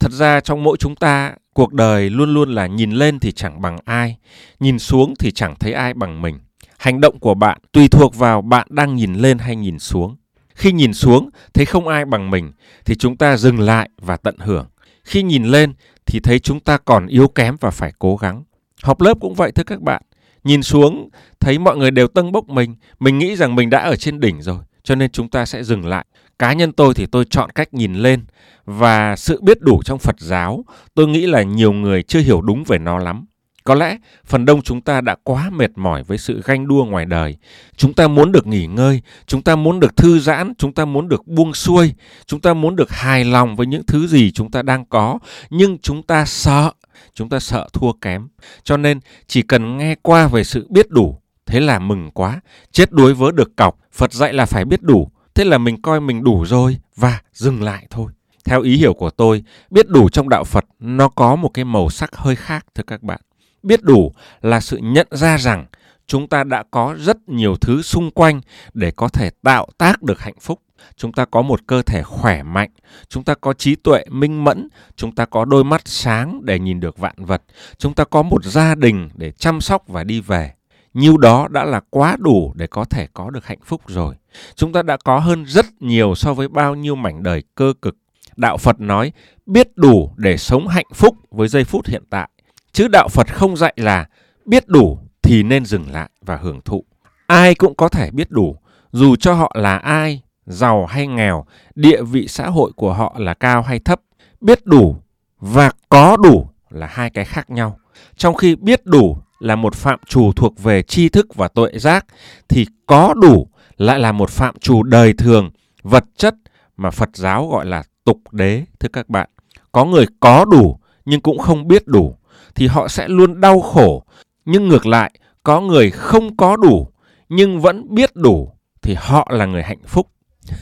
Thật 0.00 0.12
ra 0.12 0.40
trong 0.40 0.62
mỗi 0.62 0.76
chúng 0.76 0.96
ta 0.96 1.34
cuộc 1.60 1.72
đời 1.72 2.10
luôn 2.10 2.34
luôn 2.34 2.50
là 2.50 2.66
nhìn 2.66 2.90
lên 2.90 3.18
thì 3.18 3.32
chẳng 3.32 3.62
bằng 3.62 3.78
ai 3.84 4.16
nhìn 4.60 4.78
xuống 4.78 5.14
thì 5.18 5.30
chẳng 5.30 5.54
thấy 5.60 5.72
ai 5.72 5.94
bằng 5.94 6.22
mình 6.22 6.38
hành 6.78 7.00
động 7.00 7.18
của 7.18 7.34
bạn 7.34 7.58
tùy 7.72 7.88
thuộc 7.88 8.14
vào 8.14 8.42
bạn 8.42 8.66
đang 8.70 8.96
nhìn 8.96 9.14
lên 9.14 9.38
hay 9.38 9.56
nhìn 9.56 9.78
xuống 9.78 10.16
khi 10.60 10.72
nhìn 10.72 10.94
xuống 10.94 11.30
thấy 11.54 11.66
không 11.66 11.88
ai 11.88 12.04
bằng 12.04 12.30
mình 12.30 12.52
thì 12.84 12.94
chúng 12.94 13.16
ta 13.16 13.36
dừng 13.36 13.60
lại 13.60 13.90
và 14.02 14.16
tận 14.16 14.36
hưởng. 14.38 14.66
Khi 15.04 15.22
nhìn 15.22 15.44
lên 15.44 15.72
thì 16.06 16.20
thấy 16.20 16.38
chúng 16.38 16.60
ta 16.60 16.78
còn 16.78 17.06
yếu 17.06 17.28
kém 17.28 17.56
và 17.60 17.70
phải 17.70 17.92
cố 17.98 18.16
gắng. 18.16 18.44
Học 18.82 19.00
lớp 19.00 19.14
cũng 19.20 19.34
vậy 19.34 19.52
thưa 19.52 19.64
các 19.64 19.80
bạn. 19.80 20.02
Nhìn 20.44 20.62
xuống 20.62 21.08
thấy 21.40 21.58
mọi 21.58 21.76
người 21.76 21.90
đều 21.90 22.08
tâng 22.08 22.32
bốc 22.32 22.48
mình, 22.48 22.76
mình 23.00 23.18
nghĩ 23.18 23.36
rằng 23.36 23.54
mình 23.54 23.70
đã 23.70 23.78
ở 23.78 23.96
trên 23.96 24.20
đỉnh 24.20 24.42
rồi, 24.42 24.58
cho 24.82 24.94
nên 24.94 25.10
chúng 25.10 25.28
ta 25.28 25.46
sẽ 25.46 25.64
dừng 25.64 25.86
lại. 25.86 26.06
Cá 26.40 26.52
nhân 26.52 26.72
tôi 26.72 26.94
thì 26.94 27.06
tôi 27.06 27.24
chọn 27.30 27.50
cách 27.50 27.74
nhìn 27.74 27.94
lên 27.94 28.24
và 28.64 29.16
sự 29.16 29.40
biết 29.42 29.60
đủ 29.60 29.82
trong 29.84 29.98
Phật 29.98 30.20
giáo, 30.20 30.64
tôi 30.94 31.08
nghĩ 31.08 31.26
là 31.26 31.42
nhiều 31.42 31.72
người 31.72 32.02
chưa 32.02 32.20
hiểu 32.20 32.40
đúng 32.40 32.64
về 32.64 32.78
nó 32.78 32.98
lắm. 32.98 33.26
Có 33.64 33.74
lẽ 33.74 33.98
phần 34.24 34.44
đông 34.44 34.62
chúng 34.62 34.80
ta 34.80 35.00
đã 35.00 35.16
quá 35.24 35.50
mệt 35.50 35.70
mỏi 35.76 36.02
với 36.02 36.18
sự 36.18 36.42
ganh 36.44 36.68
đua 36.68 36.84
ngoài 36.84 37.04
đời. 37.04 37.36
Chúng 37.76 37.94
ta 37.94 38.08
muốn 38.08 38.32
được 38.32 38.46
nghỉ 38.46 38.66
ngơi, 38.66 39.02
chúng 39.26 39.42
ta 39.42 39.56
muốn 39.56 39.80
được 39.80 39.96
thư 39.96 40.18
giãn, 40.18 40.52
chúng 40.58 40.72
ta 40.72 40.84
muốn 40.84 41.08
được 41.08 41.26
buông 41.26 41.54
xuôi, 41.54 41.94
chúng 42.26 42.40
ta 42.40 42.54
muốn 42.54 42.76
được 42.76 42.90
hài 42.90 43.24
lòng 43.24 43.56
với 43.56 43.66
những 43.66 43.86
thứ 43.86 44.06
gì 44.06 44.30
chúng 44.30 44.50
ta 44.50 44.62
đang 44.62 44.84
có, 44.84 45.18
nhưng 45.50 45.78
chúng 45.78 46.02
ta 46.02 46.24
sợ, 46.24 46.72
chúng 47.14 47.28
ta 47.28 47.40
sợ 47.40 47.68
thua 47.72 47.92
kém. 47.92 48.28
Cho 48.64 48.76
nên 48.76 49.00
chỉ 49.26 49.42
cần 49.42 49.76
nghe 49.76 49.94
qua 50.02 50.28
về 50.28 50.44
sự 50.44 50.66
biết 50.70 50.90
đủ, 50.90 51.20
thế 51.46 51.60
là 51.60 51.78
mừng 51.78 52.10
quá, 52.10 52.40
chết 52.72 52.92
đuối 52.92 53.14
vớ 53.14 53.30
được 53.32 53.56
cọc, 53.56 53.78
Phật 53.92 54.12
dạy 54.12 54.32
là 54.32 54.46
phải 54.46 54.64
biết 54.64 54.82
đủ, 54.82 55.10
thế 55.34 55.44
là 55.44 55.58
mình 55.58 55.82
coi 55.82 56.00
mình 56.00 56.24
đủ 56.24 56.44
rồi 56.46 56.78
và 56.96 57.20
dừng 57.32 57.62
lại 57.62 57.86
thôi. 57.90 58.12
Theo 58.44 58.62
ý 58.62 58.76
hiểu 58.76 58.94
của 58.94 59.10
tôi, 59.10 59.44
biết 59.70 59.88
đủ 59.88 60.08
trong 60.08 60.28
đạo 60.28 60.44
Phật 60.44 60.64
nó 60.78 61.08
có 61.08 61.36
một 61.36 61.48
cái 61.54 61.64
màu 61.64 61.90
sắc 61.90 62.16
hơi 62.16 62.36
khác 62.36 62.66
thưa 62.74 62.82
các 62.86 63.02
bạn. 63.02 63.20
Biết 63.62 63.82
đủ 63.82 64.12
là 64.42 64.60
sự 64.60 64.76
nhận 64.76 65.06
ra 65.10 65.38
rằng 65.38 65.66
chúng 66.06 66.28
ta 66.28 66.44
đã 66.44 66.64
có 66.70 66.94
rất 66.98 67.28
nhiều 67.28 67.56
thứ 67.56 67.82
xung 67.82 68.10
quanh 68.10 68.40
để 68.74 68.90
có 68.90 69.08
thể 69.08 69.30
tạo 69.42 69.68
tác 69.78 70.02
được 70.02 70.20
hạnh 70.20 70.40
phúc. 70.40 70.60
Chúng 70.96 71.12
ta 71.12 71.24
có 71.24 71.42
một 71.42 71.66
cơ 71.66 71.82
thể 71.82 72.02
khỏe 72.02 72.42
mạnh 72.42 72.70
chúng 73.08 73.24
ta 73.24 73.34
có 73.34 73.52
trí 73.52 73.74
tuệ 73.74 74.04
minh 74.10 74.44
mẫn 74.44 74.68
chúng 74.96 75.14
ta 75.14 75.24
có 75.24 75.44
đôi 75.44 75.64
mắt 75.64 75.82
sáng 75.84 76.40
để 76.44 76.58
nhìn 76.58 76.80
được 76.80 76.98
vạn 76.98 77.14
vật 77.18 77.42
chúng 77.78 77.94
ta 77.94 78.04
có 78.04 78.22
một 78.22 78.44
gia 78.44 78.74
đình 78.74 79.08
để 79.14 79.32
chăm 79.32 79.60
sóc 79.60 79.88
và 79.88 80.04
đi 80.04 80.20
về 80.20 80.52
nhiêu 80.94 81.16
đó 81.16 81.48
đã 81.50 81.64
là 81.64 81.80
quá 81.90 82.16
đủ 82.18 82.52
để 82.56 82.66
có 82.66 82.84
thể 82.84 83.06
có 83.14 83.30
được 83.30 83.46
hạnh 83.46 83.60
phúc 83.64 83.80
rồi 83.86 84.14
chúng 84.54 84.72
ta 84.72 84.82
đã 84.82 84.96
có 85.04 85.18
hơn 85.18 85.44
rất 85.44 85.66
nhiều 85.80 86.14
so 86.14 86.34
với 86.34 86.48
bao 86.48 86.74
nhiêu 86.74 86.94
mảnh 86.94 87.22
đời 87.22 87.42
cơ 87.54 87.72
cực 87.82 87.96
đạo 88.36 88.56
phật 88.56 88.80
nói 88.80 89.12
biết 89.46 89.76
đủ 89.76 90.12
để 90.16 90.36
sống 90.36 90.68
hạnh 90.68 90.86
phúc 90.94 91.16
với 91.30 91.48
giây 91.48 91.64
phút 91.64 91.86
hiện 91.86 92.02
tại 92.10 92.28
Chứ 92.72 92.88
đạo 92.88 93.08
Phật 93.08 93.34
không 93.34 93.56
dạy 93.56 93.72
là 93.76 94.06
biết 94.44 94.68
đủ 94.68 94.98
thì 95.22 95.42
nên 95.42 95.64
dừng 95.64 95.90
lại 95.92 96.10
và 96.22 96.36
hưởng 96.36 96.60
thụ. 96.64 96.84
Ai 97.26 97.54
cũng 97.54 97.74
có 97.74 97.88
thể 97.88 98.10
biết 98.10 98.30
đủ 98.30 98.56
dù 98.92 99.16
cho 99.16 99.34
họ 99.34 99.52
là 99.58 99.76
ai, 99.76 100.22
giàu 100.46 100.86
hay 100.86 101.06
nghèo, 101.06 101.44
địa 101.74 102.02
vị 102.02 102.28
xã 102.28 102.46
hội 102.46 102.72
của 102.76 102.92
họ 102.92 103.14
là 103.18 103.34
cao 103.34 103.62
hay 103.62 103.78
thấp. 103.78 104.00
Biết 104.40 104.66
đủ 104.66 104.96
và 105.38 105.70
có 105.88 106.16
đủ 106.16 106.48
là 106.70 106.86
hai 106.86 107.10
cái 107.10 107.24
khác 107.24 107.50
nhau. 107.50 107.78
Trong 108.16 108.34
khi 108.34 108.56
biết 108.56 108.86
đủ 108.86 109.16
là 109.40 109.56
một 109.56 109.74
phạm 109.74 109.98
trù 110.06 110.32
thuộc 110.32 110.62
về 110.62 110.82
tri 110.82 111.08
thức 111.08 111.34
và 111.34 111.48
tuệ 111.48 111.70
giác 111.74 112.06
thì 112.48 112.66
có 112.86 113.14
đủ 113.14 113.48
lại 113.76 113.98
là 113.98 114.12
một 114.12 114.30
phạm 114.30 114.58
trù 114.58 114.82
đời 114.82 115.12
thường, 115.12 115.50
vật 115.82 116.04
chất 116.16 116.34
mà 116.76 116.90
Phật 116.90 117.08
giáo 117.14 117.48
gọi 117.48 117.66
là 117.66 117.82
tục 118.04 118.18
đế 118.32 118.64
thưa 118.80 118.88
các 118.92 119.08
bạn. 119.08 119.28
Có 119.72 119.84
người 119.84 120.06
có 120.20 120.44
đủ 120.44 120.78
nhưng 121.04 121.20
cũng 121.20 121.38
không 121.38 121.68
biết 121.68 121.86
đủ 121.86 122.16
thì 122.54 122.66
họ 122.66 122.88
sẽ 122.88 123.08
luôn 123.08 123.40
đau 123.40 123.60
khổ. 123.60 124.04
Nhưng 124.44 124.68
ngược 124.68 124.86
lại, 124.86 125.12
có 125.42 125.60
người 125.60 125.90
không 125.90 126.36
có 126.36 126.56
đủ 126.56 126.88
nhưng 127.28 127.60
vẫn 127.60 127.94
biết 127.94 128.16
đủ 128.16 128.52
thì 128.82 128.94
họ 128.94 129.28
là 129.30 129.46
người 129.46 129.62
hạnh 129.62 129.82
phúc. 129.86 130.06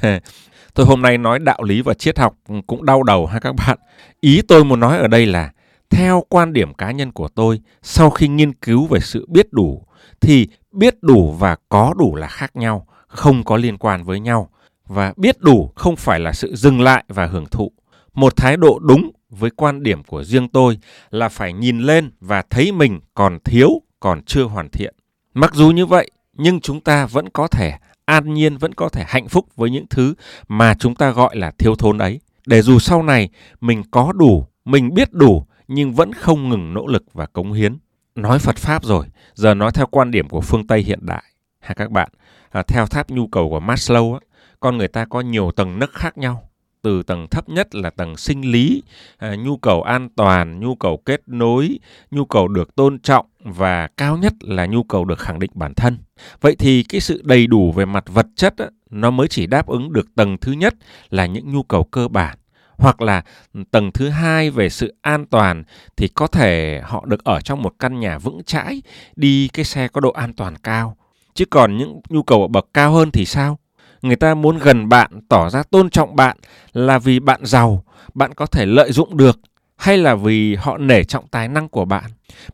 tôi 0.75 0.87
hôm 0.87 1.03
nay 1.03 1.19
nói 1.19 1.39
đạo 1.39 1.63
lý 1.63 1.83
và 1.83 1.95
triết 1.95 2.19
học 2.19 2.35
cũng 2.67 2.85
đau 2.85 3.03
đầu 3.03 3.27
ha 3.27 3.39
các 3.39 3.55
bạn. 3.55 3.79
Ý 4.21 4.43
tôi 4.49 4.65
muốn 4.65 4.81
nói 4.81 4.99
ở 4.99 5.07
đây 5.07 5.27
là 5.27 5.51
theo 5.91 6.25
quan 6.29 6.53
điểm 6.53 6.75
cá 6.75 6.91
nhân 6.91 7.13
của 7.13 7.29
tôi, 7.29 7.61
sau 7.83 8.11
khi 8.11 8.29
nghiên 8.29 8.53
cứu 8.53 8.87
về 8.87 9.01
sự 9.01 9.27
biết 9.29 9.53
đủ 9.53 9.85
thì 10.21 10.49
biết 10.73 11.03
đủ 11.03 11.33
và 11.33 11.57
có 11.69 11.95
đủ 11.99 12.17
là 12.17 12.27
khác 12.27 12.57
nhau, 12.57 12.87
không 13.07 13.45
có 13.45 13.57
liên 13.57 13.79
quan 13.79 14.05
với 14.05 14.21
nhau 14.21 14.51
và 14.89 15.13
biết 15.17 15.41
đủ 15.41 15.73
không 15.75 15.97
phải 15.97 16.21
là 16.21 16.33
sự 16.33 16.55
dừng 16.57 16.81
lại 16.81 17.05
và 17.09 17.27
hưởng 17.27 17.47
thụ. 17.47 17.73
Một 18.15 18.37
thái 18.37 18.57
độ 18.57 18.79
đúng 18.79 19.11
với 19.31 19.51
quan 19.51 19.83
điểm 19.83 20.03
của 20.05 20.25
riêng 20.25 20.49
tôi 20.49 20.79
là 21.11 21.29
phải 21.29 21.53
nhìn 21.53 21.79
lên 21.79 22.11
và 22.21 22.43
thấy 22.51 22.73
mình 22.73 23.01
còn 23.15 23.39
thiếu, 23.45 23.83
còn 24.01 24.23
chưa 24.23 24.45
hoàn 24.45 24.69
thiện. 24.69 24.95
Mặc 25.35 25.55
dù 25.55 25.71
như 25.71 25.87
vậy, 25.87 26.11
nhưng 26.33 26.61
chúng 26.61 26.81
ta 26.81 27.07
vẫn 27.07 27.29
có 27.29 27.49
thể 27.49 27.73
an 28.05 28.35
nhiên, 28.35 28.57
vẫn 28.57 28.75
có 28.75 28.89
thể 28.89 29.05
hạnh 29.07 29.29
phúc 29.29 29.47
với 29.57 29.71
những 29.71 29.87
thứ 29.91 30.15
mà 30.49 30.75
chúng 30.75 30.95
ta 30.95 31.11
gọi 31.11 31.37
là 31.37 31.51
thiếu 31.59 31.75
thốn 31.75 31.99
ấy. 31.99 32.21
Để 32.47 32.63
dù 32.63 32.79
sau 32.79 33.03
này 33.03 33.29
mình 33.61 33.83
có 33.91 34.13
đủ, 34.13 34.47
mình 34.65 34.95
biết 34.95 35.13
đủ 35.13 35.47
nhưng 35.69 35.93
vẫn 35.93 36.13
không 36.13 36.49
ngừng 36.49 36.75
nỗ 36.75 36.87
lực 36.87 37.05
và 37.13 37.27
cống 37.27 37.53
hiến. 37.53 37.77
Nói 38.15 38.39
Phật 38.39 38.57
Pháp 38.57 38.85
rồi, 38.85 39.07
giờ 39.35 39.55
nói 39.55 39.73
theo 39.75 39.87
quan 39.87 40.11
điểm 40.11 40.29
của 40.29 40.41
phương 40.41 40.67
Tây 40.67 40.83
hiện 40.83 40.99
đại. 41.03 41.25
Ha 41.61 41.75
các 41.75 41.91
bạn, 41.91 42.09
à, 42.51 42.63
theo 42.63 42.87
tháp 42.87 43.11
nhu 43.11 43.27
cầu 43.27 43.51
của 43.51 43.61
Maslow, 43.61 44.15
á, 44.15 44.21
con 44.61 44.79
người 44.79 44.89
ta 44.89 45.05
có 45.05 45.21
nhiều 45.21 45.51
tầng 45.57 45.79
nấc 45.79 45.91
khác 45.93 46.19
nhau 46.19 46.49
từ 46.83 47.03
tầng 47.03 47.27
thấp 47.31 47.49
nhất 47.49 47.75
là 47.75 47.91
tầng 47.91 48.17
sinh 48.17 48.53
lý 48.53 48.83
à, 49.17 49.35
nhu 49.35 49.57
cầu 49.57 49.83
an 49.83 50.09
toàn 50.17 50.61
nhu 50.61 50.75
cầu 50.75 50.97
kết 50.97 51.23
nối 51.27 51.79
nhu 52.11 52.25
cầu 52.25 52.49
được 52.49 52.75
tôn 52.75 52.99
trọng 52.99 53.27
và 53.41 53.87
cao 53.97 54.17
nhất 54.17 54.33
là 54.41 54.67
nhu 54.67 54.83
cầu 54.83 55.05
được 55.05 55.19
khẳng 55.19 55.39
định 55.39 55.51
bản 55.55 55.75
thân 55.75 55.99
vậy 56.41 56.57
thì 56.59 56.83
cái 56.83 57.01
sự 57.01 57.23
đầy 57.25 57.47
đủ 57.47 57.73
về 57.73 57.85
mặt 57.85 58.05
vật 58.09 58.27
chất 58.37 58.55
á, 58.59 58.67
nó 58.91 59.11
mới 59.11 59.29
chỉ 59.29 59.47
đáp 59.47 59.67
ứng 59.67 59.93
được 59.93 60.15
tầng 60.15 60.39
thứ 60.41 60.53
nhất 60.53 60.75
là 61.11 61.27
những 61.27 61.53
nhu 61.53 61.63
cầu 61.63 61.85
cơ 61.85 62.09
bản 62.09 62.39
hoặc 62.79 63.03
là 63.03 63.23
tầng 63.71 63.91
thứ 63.93 64.09
hai 64.09 64.51
về 64.51 64.69
sự 64.69 64.95
an 65.03 65.27
toàn 65.27 65.65
thì 65.97 66.09
có 66.09 66.27
thể 66.27 66.81
họ 66.85 67.05
được 67.07 67.25
ở 67.25 67.41
trong 67.41 67.63
một 67.63 67.75
căn 67.79 68.01
nhà 68.01 68.19
vững 68.19 68.43
chãi, 68.45 68.83
đi 69.17 69.49
cái 69.49 69.65
xe 69.65 69.89
có 69.89 70.01
độ 70.01 70.11
an 70.11 70.33
toàn 70.33 70.57
cao. 70.57 70.97
Chứ 71.35 71.45
còn 71.51 71.77
những 71.77 72.01
nhu 72.09 72.23
cầu 72.23 72.43
ở 72.43 72.49
bậc 72.49 72.67
cao 72.75 72.93
hơn 72.93 73.11
thì 73.11 73.25
sao? 73.25 73.59
Người 74.03 74.17
ta 74.17 74.35
muốn 74.35 74.59
gần 74.59 74.89
bạn, 74.89 75.11
tỏ 75.29 75.51
ra 75.51 75.63
tôn 75.63 75.91
trọng 75.91 76.17
bạn 76.17 76.37
là 76.73 76.99
vì 76.99 77.21
bạn 77.21 77.41
giàu, 77.45 77.85
bạn 78.15 78.35
có 78.35 78.47
thể 78.47 78.67
lợi 78.67 78.93
dụng 78.93 79.17
được, 79.17 79.41
hay 79.77 79.99
là 79.99 80.15
vì 80.15 80.55
họ 80.55 80.79
nể 80.79 81.05
trọng 81.05 81.27
tài 81.29 81.49
năng 81.49 81.69
của 81.69 81.85
bạn. 81.85 82.05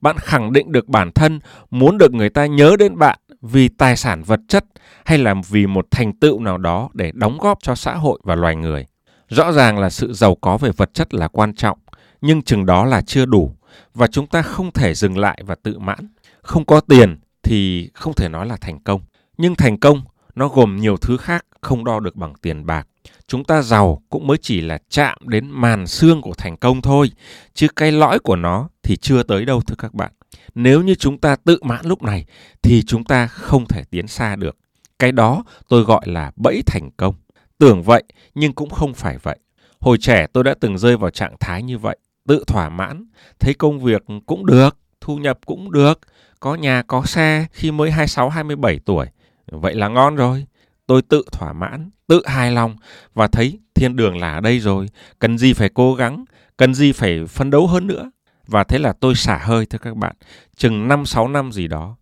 Bạn 0.00 0.16
khẳng 0.18 0.52
định 0.52 0.72
được 0.72 0.88
bản 0.88 1.10
thân, 1.12 1.40
muốn 1.70 1.98
được 1.98 2.12
người 2.12 2.30
ta 2.30 2.46
nhớ 2.46 2.76
đến 2.78 2.98
bạn 2.98 3.18
vì 3.42 3.68
tài 3.68 3.96
sản 3.96 4.22
vật 4.22 4.40
chất, 4.48 4.64
hay 5.04 5.18
là 5.18 5.34
vì 5.48 5.66
một 5.66 5.86
thành 5.90 6.12
tựu 6.12 6.40
nào 6.40 6.58
đó 6.58 6.88
để 6.92 7.12
đóng 7.14 7.38
góp 7.38 7.58
cho 7.62 7.74
xã 7.74 7.94
hội 7.94 8.20
và 8.24 8.34
loài 8.34 8.56
người 8.56 8.86
rõ 9.28 9.52
ràng 9.52 9.78
là 9.78 9.90
sự 9.90 10.12
giàu 10.12 10.34
có 10.34 10.56
về 10.56 10.70
vật 10.76 10.94
chất 10.94 11.14
là 11.14 11.28
quan 11.28 11.54
trọng 11.54 11.78
nhưng 12.20 12.42
chừng 12.42 12.66
đó 12.66 12.84
là 12.84 13.02
chưa 13.02 13.24
đủ 13.24 13.56
và 13.94 14.06
chúng 14.06 14.26
ta 14.26 14.42
không 14.42 14.72
thể 14.72 14.94
dừng 14.94 15.18
lại 15.18 15.42
và 15.46 15.54
tự 15.54 15.78
mãn 15.78 16.08
không 16.42 16.64
có 16.64 16.80
tiền 16.80 17.18
thì 17.42 17.90
không 17.94 18.14
thể 18.14 18.28
nói 18.28 18.46
là 18.46 18.56
thành 18.56 18.80
công 18.80 19.00
nhưng 19.38 19.54
thành 19.54 19.78
công 19.78 20.02
nó 20.34 20.48
gồm 20.48 20.76
nhiều 20.76 20.96
thứ 20.96 21.16
khác 21.16 21.44
không 21.60 21.84
đo 21.84 22.00
được 22.00 22.16
bằng 22.16 22.32
tiền 22.42 22.66
bạc. 22.66 22.88
Chúng 23.26 23.44
ta 23.44 23.62
giàu 23.62 24.02
cũng 24.10 24.26
mới 24.26 24.36
chỉ 24.42 24.60
là 24.60 24.78
chạm 24.88 25.18
đến 25.26 25.50
màn 25.50 25.86
xương 25.86 26.20
của 26.20 26.34
thành 26.34 26.56
công 26.56 26.82
thôi, 26.82 27.10
chứ 27.54 27.66
cái 27.76 27.92
lõi 27.92 28.18
của 28.18 28.36
nó 28.36 28.68
thì 28.82 28.96
chưa 28.96 29.22
tới 29.22 29.44
đâu 29.44 29.60
thưa 29.60 29.74
các 29.78 29.94
bạn. 29.94 30.12
Nếu 30.54 30.82
như 30.82 30.94
chúng 30.94 31.18
ta 31.18 31.36
tự 31.36 31.58
mãn 31.62 31.86
lúc 31.86 32.02
này 32.02 32.26
thì 32.62 32.82
chúng 32.82 33.04
ta 33.04 33.26
không 33.26 33.66
thể 33.66 33.84
tiến 33.90 34.06
xa 34.06 34.36
được. 34.36 34.56
Cái 34.98 35.12
đó 35.12 35.44
tôi 35.68 35.82
gọi 35.82 36.02
là 36.04 36.32
bẫy 36.36 36.62
thành 36.66 36.90
công. 36.96 37.14
Tưởng 37.58 37.82
vậy 37.82 38.02
nhưng 38.34 38.52
cũng 38.52 38.70
không 38.70 38.94
phải 38.94 39.18
vậy. 39.18 39.38
Hồi 39.80 39.98
trẻ 40.00 40.26
tôi 40.32 40.44
đã 40.44 40.54
từng 40.60 40.78
rơi 40.78 40.96
vào 40.96 41.10
trạng 41.10 41.36
thái 41.40 41.62
như 41.62 41.78
vậy, 41.78 41.98
tự 42.28 42.44
thỏa 42.46 42.68
mãn, 42.68 43.06
thấy 43.40 43.54
công 43.54 43.80
việc 43.80 44.02
cũng 44.26 44.46
được, 44.46 44.78
thu 45.00 45.16
nhập 45.16 45.38
cũng 45.46 45.72
được, 45.72 46.00
có 46.40 46.54
nhà 46.54 46.82
có 46.82 47.02
xe 47.04 47.46
khi 47.52 47.70
mới 47.70 47.90
26 47.90 48.28
27 48.28 48.78
tuổi 48.84 49.06
Vậy 49.46 49.74
là 49.74 49.88
ngon 49.88 50.16
rồi. 50.16 50.46
Tôi 50.86 51.02
tự 51.02 51.22
thỏa 51.32 51.52
mãn, 51.52 51.90
tự 52.06 52.22
hài 52.26 52.52
lòng 52.52 52.76
và 53.14 53.26
thấy 53.26 53.58
thiên 53.74 53.96
đường 53.96 54.18
là 54.18 54.34
ở 54.34 54.40
đây 54.40 54.58
rồi. 54.58 54.88
Cần 55.18 55.38
gì 55.38 55.52
phải 55.52 55.68
cố 55.68 55.94
gắng, 55.94 56.24
cần 56.56 56.74
gì 56.74 56.92
phải 56.92 57.26
phấn 57.28 57.50
đấu 57.50 57.66
hơn 57.66 57.86
nữa. 57.86 58.10
Và 58.46 58.64
thế 58.64 58.78
là 58.78 58.92
tôi 59.00 59.14
xả 59.14 59.38
hơi 59.38 59.66
thưa 59.66 59.78
các 59.78 59.96
bạn, 59.96 60.16
chừng 60.56 60.88
5-6 60.88 61.28
năm 61.28 61.52
gì 61.52 61.68
đó. 61.68 61.96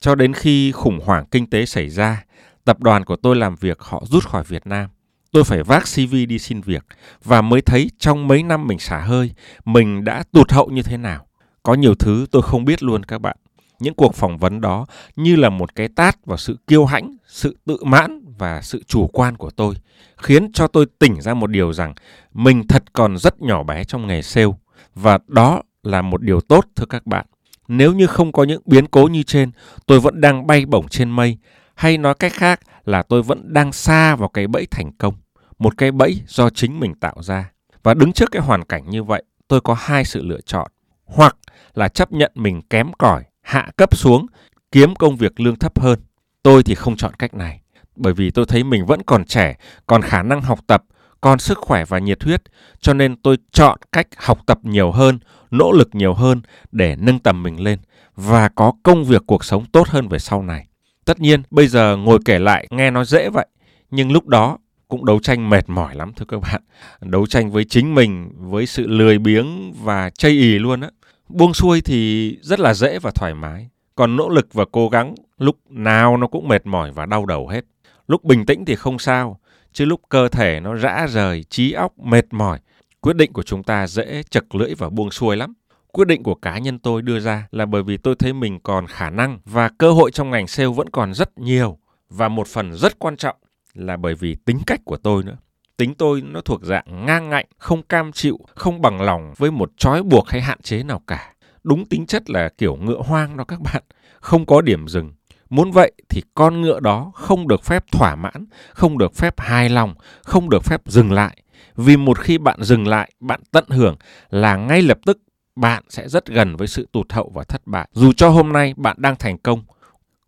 Cho 0.00 0.14
đến 0.14 0.32
khi 0.32 0.72
khủng 0.72 1.00
hoảng 1.04 1.24
kinh 1.30 1.50
tế 1.50 1.66
xảy 1.66 1.88
ra, 1.88 2.24
tập 2.64 2.80
đoàn 2.80 3.04
của 3.04 3.16
tôi 3.16 3.36
làm 3.36 3.56
việc 3.56 3.80
họ 3.80 4.02
rút 4.06 4.24
khỏi 4.24 4.44
Việt 4.44 4.66
Nam. 4.66 4.90
Tôi 5.32 5.44
phải 5.44 5.62
vác 5.62 5.82
CV 5.94 6.14
đi 6.28 6.38
xin 6.38 6.60
việc 6.60 6.86
và 7.24 7.42
mới 7.42 7.60
thấy 7.60 7.90
trong 7.98 8.28
mấy 8.28 8.42
năm 8.42 8.66
mình 8.66 8.78
xả 8.78 9.00
hơi, 9.00 9.30
mình 9.64 10.04
đã 10.04 10.22
tụt 10.32 10.52
hậu 10.52 10.68
như 10.70 10.82
thế 10.82 10.96
nào. 10.96 11.26
Có 11.62 11.74
nhiều 11.74 11.94
thứ 11.94 12.26
tôi 12.30 12.42
không 12.42 12.64
biết 12.64 12.82
luôn 12.82 13.04
các 13.04 13.20
bạn 13.20 13.36
những 13.78 13.94
cuộc 13.94 14.14
phỏng 14.14 14.38
vấn 14.38 14.60
đó 14.60 14.86
như 15.16 15.36
là 15.36 15.48
một 15.48 15.74
cái 15.74 15.88
tát 15.88 16.26
vào 16.26 16.36
sự 16.36 16.58
kiêu 16.66 16.84
hãnh, 16.84 17.16
sự 17.26 17.56
tự 17.64 17.76
mãn 17.84 18.24
và 18.38 18.62
sự 18.62 18.82
chủ 18.86 19.06
quan 19.06 19.36
của 19.36 19.50
tôi, 19.50 19.74
khiến 20.16 20.52
cho 20.52 20.66
tôi 20.66 20.86
tỉnh 20.98 21.20
ra 21.20 21.34
một 21.34 21.46
điều 21.46 21.72
rằng 21.72 21.94
mình 22.34 22.66
thật 22.68 22.92
còn 22.92 23.16
rất 23.16 23.42
nhỏ 23.42 23.62
bé 23.62 23.84
trong 23.84 24.06
nghề 24.06 24.22
sale 24.22 24.52
và 24.94 25.18
đó 25.28 25.62
là 25.82 26.02
một 26.02 26.22
điều 26.22 26.40
tốt 26.40 26.64
thưa 26.76 26.86
các 26.86 27.06
bạn. 27.06 27.26
Nếu 27.68 27.92
như 27.92 28.06
không 28.06 28.32
có 28.32 28.44
những 28.44 28.62
biến 28.66 28.86
cố 28.86 29.08
như 29.08 29.22
trên, 29.22 29.50
tôi 29.86 30.00
vẫn 30.00 30.20
đang 30.20 30.46
bay 30.46 30.66
bổng 30.66 30.88
trên 30.88 31.10
mây, 31.10 31.38
hay 31.74 31.98
nói 31.98 32.14
cách 32.14 32.32
khác 32.32 32.60
là 32.84 33.02
tôi 33.02 33.22
vẫn 33.22 33.52
đang 33.52 33.72
xa 33.72 34.16
vào 34.16 34.28
cái 34.28 34.46
bẫy 34.46 34.66
thành 34.70 34.92
công, 34.98 35.14
một 35.58 35.78
cái 35.78 35.92
bẫy 35.92 36.22
do 36.26 36.50
chính 36.50 36.80
mình 36.80 36.94
tạo 36.94 37.22
ra. 37.22 37.50
Và 37.82 37.94
đứng 37.94 38.12
trước 38.12 38.30
cái 38.30 38.42
hoàn 38.42 38.64
cảnh 38.64 38.90
như 38.90 39.02
vậy, 39.02 39.22
tôi 39.48 39.60
có 39.60 39.76
hai 39.78 40.04
sự 40.04 40.22
lựa 40.22 40.40
chọn. 40.40 40.70
Hoặc 41.04 41.36
là 41.74 41.88
chấp 41.88 42.12
nhận 42.12 42.32
mình 42.34 42.62
kém 42.62 42.92
cỏi 42.92 43.24
hạ 43.42 43.70
cấp 43.76 43.96
xuống, 43.96 44.26
kiếm 44.72 44.94
công 44.94 45.16
việc 45.16 45.40
lương 45.40 45.56
thấp 45.56 45.80
hơn. 45.80 45.98
Tôi 46.42 46.62
thì 46.62 46.74
không 46.74 46.96
chọn 46.96 47.14
cách 47.14 47.34
này, 47.34 47.60
bởi 47.96 48.12
vì 48.12 48.30
tôi 48.30 48.46
thấy 48.48 48.64
mình 48.64 48.86
vẫn 48.86 49.02
còn 49.02 49.24
trẻ, 49.24 49.56
còn 49.86 50.02
khả 50.02 50.22
năng 50.22 50.42
học 50.42 50.58
tập, 50.66 50.84
còn 51.20 51.38
sức 51.38 51.58
khỏe 51.58 51.84
và 51.84 51.98
nhiệt 51.98 52.22
huyết, 52.22 52.42
cho 52.80 52.94
nên 52.94 53.16
tôi 53.16 53.36
chọn 53.52 53.78
cách 53.92 54.06
học 54.16 54.38
tập 54.46 54.58
nhiều 54.62 54.92
hơn, 54.92 55.18
nỗ 55.50 55.72
lực 55.72 55.88
nhiều 55.92 56.14
hơn 56.14 56.42
để 56.72 56.96
nâng 56.96 57.18
tầm 57.18 57.42
mình 57.42 57.60
lên 57.60 57.78
và 58.16 58.48
có 58.48 58.72
công 58.82 59.04
việc 59.04 59.22
cuộc 59.26 59.44
sống 59.44 59.64
tốt 59.72 59.88
hơn 59.88 60.08
về 60.08 60.18
sau 60.18 60.42
này. 60.42 60.66
Tất 61.04 61.20
nhiên, 61.20 61.42
bây 61.50 61.66
giờ 61.66 61.96
ngồi 61.96 62.18
kể 62.24 62.38
lại 62.38 62.66
nghe 62.70 62.90
nó 62.90 63.04
dễ 63.04 63.28
vậy, 63.28 63.46
nhưng 63.90 64.12
lúc 64.12 64.26
đó 64.26 64.58
cũng 64.88 65.04
đấu 65.04 65.20
tranh 65.20 65.50
mệt 65.50 65.68
mỏi 65.68 65.94
lắm 65.94 66.12
thưa 66.16 66.24
các 66.28 66.40
bạn. 66.40 66.62
Đấu 67.00 67.26
tranh 67.26 67.50
với 67.50 67.64
chính 67.64 67.94
mình, 67.94 68.30
với 68.36 68.66
sự 68.66 68.86
lười 68.86 69.18
biếng 69.18 69.72
và 69.72 70.10
chây 70.10 70.32
ì 70.32 70.58
luôn 70.58 70.80
á. 70.80 70.90
Buông 71.28 71.54
xuôi 71.54 71.80
thì 71.80 72.30
rất 72.42 72.60
là 72.60 72.74
dễ 72.74 72.98
và 72.98 73.10
thoải 73.14 73.34
mái. 73.34 73.68
Còn 73.94 74.16
nỗ 74.16 74.28
lực 74.28 74.52
và 74.52 74.64
cố 74.72 74.88
gắng 74.88 75.14
lúc 75.38 75.56
nào 75.68 76.16
nó 76.16 76.26
cũng 76.26 76.48
mệt 76.48 76.66
mỏi 76.66 76.92
và 76.92 77.06
đau 77.06 77.26
đầu 77.26 77.48
hết. 77.48 77.64
Lúc 78.08 78.24
bình 78.24 78.46
tĩnh 78.46 78.64
thì 78.64 78.74
không 78.74 78.98
sao, 78.98 79.40
chứ 79.72 79.84
lúc 79.84 80.00
cơ 80.08 80.28
thể 80.28 80.60
nó 80.60 80.74
rã 80.74 81.06
rời, 81.10 81.44
trí 81.44 81.72
óc 81.72 81.98
mệt 81.98 82.24
mỏi, 82.30 82.58
quyết 83.00 83.16
định 83.16 83.32
của 83.32 83.42
chúng 83.42 83.62
ta 83.62 83.86
dễ 83.86 84.22
chật 84.30 84.54
lưỡi 84.54 84.74
và 84.74 84.88
buông 84.88 85.10
xuôi 85.10 85.36
lắm. 85.36 85.54
Quyết 85.94 86.08
định 86.08 86.22
của 86.22 86.34
cá 86.34 86.58
nhân 86.58 86.78
tôi 86.78 87.02
đưa 87.02 87.20
ra 87.20 87.48
là 87.50 87.66
bởi 87.66 87.82
vì 87.82 87.96
tôi 87.96 88.14
thấy 88.18 88.32
mình 88.32 88.60
còn 88.62 88.86
khả 88.86 89.10
năng 89.10 89.38
và 89.44 89.68
cơ 89.78 89.92
hội 89.92 90.10
trong 90.10 90.30
ngành 90.30 90.46
sale 90.46 90.68
vẫn 90.68 90.90
còn 90.90 91.14
rất 91.14 91.38
nhiều 91.38 91.78
và 92.10 92.28
một 92.28 92.46
phần 92.46 92.74
rất 92.74 92.98
quan 92.98 93.16
trọng 93.16 93.36
là 93.74 93.96
bởi 93.96 94.14
vì 94.14 94.36
tính 94.44 94.58
cách 94.66 94.80
của 94.84 94.96
tôi 94.96 95.24
nữa. 95.24 95.36
Tính 95.76 95.94
tôi 95.94 96.22
nó 96.22 96.40
thuộc 96.40 96.62
dạng 96.62 97.06
ngang 97.06 97.30
ngạnh, 97.30 97.46
không 97.58 97.82
cam 97.82 98.12
chịu, 98.12 98.38
không 98.54 98.82
bằng 98.82 99.00
lòng 99.00 99.34
với 99.36 99.50
một 99.50 99.70
trói 99.76 100.02
buộc 100.02 100.28
hay 100.28 100.40
hạn 100.40 100.60
chế 100.62 100.82
nào 100.82 101.02
cả. 101.06 101.32
Đúng 101.64 101.84
tính 101.84 102.06
chất 102.06 102.30
là 102.30 102.48
kiểu 102.58 102.76
ngựa 102.76 103.02
hoang 103.04 103.36
đó 103.36 103.44
các 103.44 103.60
bạn, 103.60 103.82
không 104.20 104.46
có 104.46 104.60
điểm 104.60 104.88
dừng. 104.88 105.12
Muốn 105.50 105.70
vậy 105.70 105.92
thì 106.08 106.22
con 106.34 106.60
ngựa 106.60 106.80
đó 106.80 107.12
không 107.14 107.48
được 107.48 107.64
phép 107.64 107.84
thỏa 107.92 108.16
mãn, 108.16 108.46
không 108.72 108.98
được 108.98 109.14
phép 109.14 109.40
hài 109.40 109.68
lòng, 109.68 109.94
không 110.22 110.50
được 110.50 110.64
phép 110.64 110.80
dừng 110.86 111.12
lại. 111.12 111.42
Vì 111.76 111.96
một 111.96 112.18
khi 112.18 112.38
bạn 112.38 112.62
dừng 112.62 112.86
lại, 112.86 113.12
bạn 113.20 113.40
tận 113.50 113.64
hưởng 113.68 113.96
là 114.30 114.56
ngay 114.56 114.82
lập 114.82 114.98
tức 115.06 115.18
bạn 115.56 115.82
sẽ 115.88 116.08
rất 116.08 116.26
gần 116.26 116.56
với 116.56 116.68
sự 116.68 116.88
tụt 116.92 117.12
hậu 117.12 117.32
và 117.34 117.44
thất 117.44 117.66
bại. 117.66 117.88
Dù 117.92 118.12
cho 118.12 118.28
hôm 118.28 118.52
nay 118.52 118.74
bạn 118.76 118.96
đang 118.98 119.16
thành 119.16 119.38
công, 119.38 119.64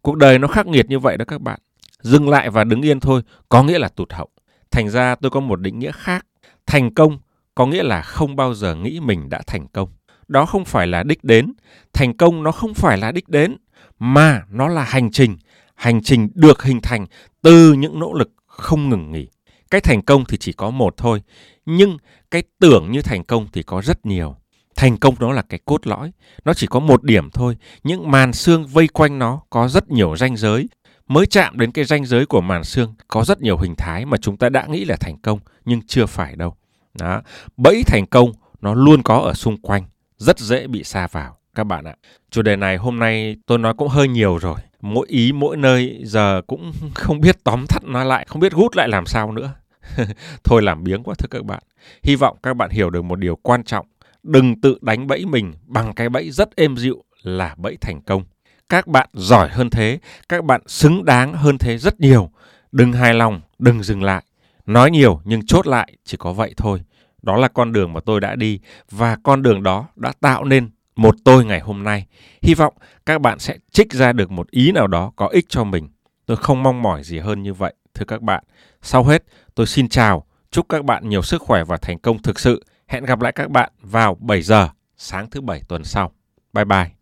cuộc 0.03 0.17
đời 0.17 0.39
nó 0.39 0.49
khắc 0.49 0.67
nghiệt 0.67 0.87
như 0.89 0.99
vậy 0.99 1.17
đó 1.17 1.25
các 1.29 1.41
bạn 1.41 1.61
Dừng 2.07 2.29
lại 2.29 2.51
và 2.51 2.65
đứng 2.65 2.83
yên 2.83 3.01
thôi 3.01 3.23
có 3.49 3.63
nghĩa 3.63 3.79
là 3.79 3.89
tụt 3.89 4.13
hậu. 4.13 4.29
Thành 4.71 4.91
ra 4.91 5.15
tôi 5.15 5.31
có 5.31 5.41
một 5.41 5.61
định 5.61 5.79
nghĩa 5.79 5.93
khác. 5.93 6.27
Thành 6.67 6.95
công 6.95 7.19
có 7.55 7.67
nghĩa 7.67 7.83
là 7.83 8.03
không 8.03 8.37
bao 8.37 8.55
giờ 8.55 8.75
nghĩ 8.75 9.01
mình 9.01 9.29
đã 9.29 9.43
thành 9.47 9.67
công. 9.69 9.89
Đó 10.29 10.47
không 10.47 10.65
phải 10.65 10.87
là 10.87 11.03
đích 11.03 11.25
đến. 11.25 11.53
Thành 11.93 12.17
công 12.17 12.43
nó 12.43 12.53
không 12.53 12.75
phải 12.75 12.99
là 12.99 13.13
đích 13.13 13.29
đến, 13.29 13.57
mà 13.99 14.43
nó 14.51 14.69
là 14.69 14.85
hành 14.85 15.11
trình. 15.11 15.37
Hành 15.75 16.03
trình 16.03 16.29
được 16.35 16.63
hình 16.63 16.81
thành 16.81 17.07
từ 17.43 17.73
những 17.73 17.99
nỗ 17.99 18.13
lực 18.13 18.33
không 18.47 18.89
ngừng 18.89 19.13
nghỉ. 19.13 19.29
Cái 19.71 19.81
thành 19.81 20.03
công 20.03 20.25
thì 20.25 20.37
chỉ 20.37 20.53
có 20.53 20.71
một 20.71 20.97
thôi, 20.97 21.23
nhưng 21.67 21.97
cái 22.31 22.43
tưởng 22.59 22.93
như 22.93 23.03
thành 23.03 23.25
công 23.25 23.47
thì 23.53 23.63
có 23.63 23.83
rất 23.83 24.07
nhiều. 24.07 24.37
Thành 24.77 24.97
công 24.97 25.15
nó 25.21 25.33
là 25.33 25.43
cái 25.43 25.61
cốt 25.65 25.87
lõi, 25.87 26.13
nó 26.45 26.55
chỉ 26.55 26.67
có 26.67 26.81
một 26.81 27.03
điểm 27.03 27.31
thôi, 27.31 27.57
những 27.85 28.11
màn 28.11 28.33
xương 28.33 28.67
vây 28.67 28.89
quanh 28.89 29.19
nó 29.19 29.41
có 29.51 29.69
rất 29.69 29.91
nhiều 29.91 30.17
ranh 30.17 30.37
giới. 30.37 30.69
Mới 31.09 31.27
chạm 31.27 31.59
đến 31.59 31.73
cái 31.73 31.85
ranh 31.85 32.05
giới 32.07 32.27
của 32.27 32.41
màn 32.41 32.65
xương 32.65 32.95
có 33.09 33.25
rất 33.25 33.41
nhiều 33.41 33.59
hình 33.59 33.75
thái 33.75 34.05
mà 34.05 34.17
chúng 34.17 34.37
ta 34.37 34.49
đã 34.49 34.67
nghĩ 34.67 34.85
là 34.85 34.97
thành 34.97 35.19
công 35.19 35.39
nhưng 35.65 35.81
chưa 35.87 36.07
phải 36.07 36.37
đâu. 36.37 36.55
Đó, 36.99 37.23
bẫy 37.57 37.83
thành 37.87 38.07
công 38.07 38.33
nó 38.61 38.75
luôn 38.75 39.03
có 39.03 39.19
ở 39.19 39.35
xung 39.35 39.57
quanh, 39.57 39.85
rất 40.19 40.39
dễ 40.39 40.67
bị 40.67 40.85
xa 40.85 41.07
vào 41.13 41.37
các 41.55 41.65
bạn 41.65 41.85
ạ. 41.85 41.95
Chủ 42.31 42.43
đề 42.43 42.57
này 42.57 42.77
hôm 42.77 42.99
nay 42.99 43.37
tôi 43.47 43.59
nói 43.59 43.75
cũng 43.75 43.89
hơi 43.89 44.09
nhiều 44.09 44.39
rồi. 44.39 44.61
Mỗi 44.81 45.07
ý 45.09 45.33
mỗi 45.33 45.57
nơi 45.57 46.01
giờ 46.05 46.43
cũng 46.47 46.73
không 46.95 47.21
biết 47.21 47.45
tóm 47.45 47.67
tắt 47.69 47.85
nói 47.85 48.05
lại, 48.05 48.27
không 48.29 48.41
biết 48.41 48.53
gút 48.53 48.77
lại 48.77 48.89
làm 48.89 49.07
sao 49.07 49.33
nữa. 49.33 49.53
Thôi 50.45 50.63
làm 50.63 50.85
biếng 50.85 51.03
quá 51.03 51.15
thưa 51.19 51.29
các 51.31 51.45
bạn. 51.45 51.63
Hy 52.03 52.17
vọng 52.17 52.37
các 52.43 52.57
bạn 52.57 52.71
hiểu 52.71 52.91
được 52.91 53.05
một 53.05 53.17
điều 53.17 53.37
quan 53.37 53.65
trọng. 53.65 53.87
Đừng 54.27 54.61
tự 54.61 54.79
đánh 54.81 55.07
bẫy 55.07 55.27
mình 55.27 55.55
bằng 55.67 55.93
cái 55.93 56.09
bẫy 56.09 56.31
rất 56.31 56.57
êm 56.57 56.77
dịu 56.77 57.05
là 57.23 57.55
bẫy 57.59 57.77
thành 57.81 58.01
công. 58.01 58.25
Các 58.69 58.87
bạn 58.87 59.09
giỏi 59.13 59.49
hơn 59.49 59.71
thế, 59.71 59.99
các 60.29 60.45
bạn 60.45 60.61
xứng 60.67 61.05
đáng 61.05 61.35
hơn 61.35 61.59
thế 61.59 61.79
rất 61.79 62.01
nhiều. 62.01 62.31
Đừng 62.73 62.93
hài 62.93 63.15
lòng, 63.15 63.41
đừng 63.59 63.83
dừng 63.83 64.03
lại. 64.03 64.25
Nói 64.67 64.91
nhiều 64.91 65.21
nhưng 65.25 65.47
chốt 65.47 65.67
lại 65.67 65.93
chỉ 66.05 66.17
có 66.17 66.33
vậy 66.33 66.55
thôi. 66.57 66.83
Đó 67.23 67.37
là 67.37 67.49
con 67.49 67.73
đường 67.73 67.93
mà 67.93 68.01
tôi 68.01 68.21
đã 68.21 68.37
đi 68.37 68.61
và 68.91 69.17
con 69.23 69.43
đường 69.43 69.63
đó 69.63 69.89
đã 69.97 70.13
tạo 70.21 70.45
nên 70.45 70.71
một 70.97 71.15
tôi 71.25 71.45
ngày 71.45 71.61
hôm 71.61 71.85
nay. 71.85 72.07
Hy 72.43 72.55
vọng 72.55 72.75
các 73.07 73.21
bạn 73.21 73.39
sẽ 73.39 73.59
trích 73.71 73.93
ra 73.93 74.13
được 74.13 74.31
một 74.31 74.51
ý 74.51 74.73
nào 74.73 74.87
đó 74.87 75.13
có 75.17 75.27
ích 75.27 75.45
cho 75.49 75.65
mình. 75.65 75.89
Tôi 76.27 76.37
không 76.37 76.63
mong 76.63 76.83
mỏi 76.83 77.05
gì 77.05 77.19
hơn 77.19 77.43
như 77.43 77.55
vậy, 77.55 77.75
thưa 77.95 78.05
các 78.05 78.23
bạn. 78.23 78.45
Sau 78.83 79.05
hết, 79.05 79.25
tôi 79.55 79.67
xin 79.67 79.89
chào, 79.89 80.27
chúc 80.51 80.69
các 80.69 80.85
bạn 80.85 81.09
nhiều 81.09 81.23
sức 81.23 81.43
khỏe 81.43 81.65
và 81.65 81.77
thành 81.77 81.99
công 81.99 82.23
thực 82.23 82.41
sự. 82.41 82.65
Hẹn 82.87 83.05
gặp 83.05 83.21
lại 83.21 83.33
các 83.33 83.51
bạn 83.51 83.73
vào 83.83 84.15
7 84.15 84.43
giờ 84.43 84.69
sáng 84.97 85.31
thứ 85.31 85.41
bảy 85.41 85.63
tuần 85.69 85.85
sau. 85.85 86.13
Bye 86.53 86.65
bye. 86.65 86.96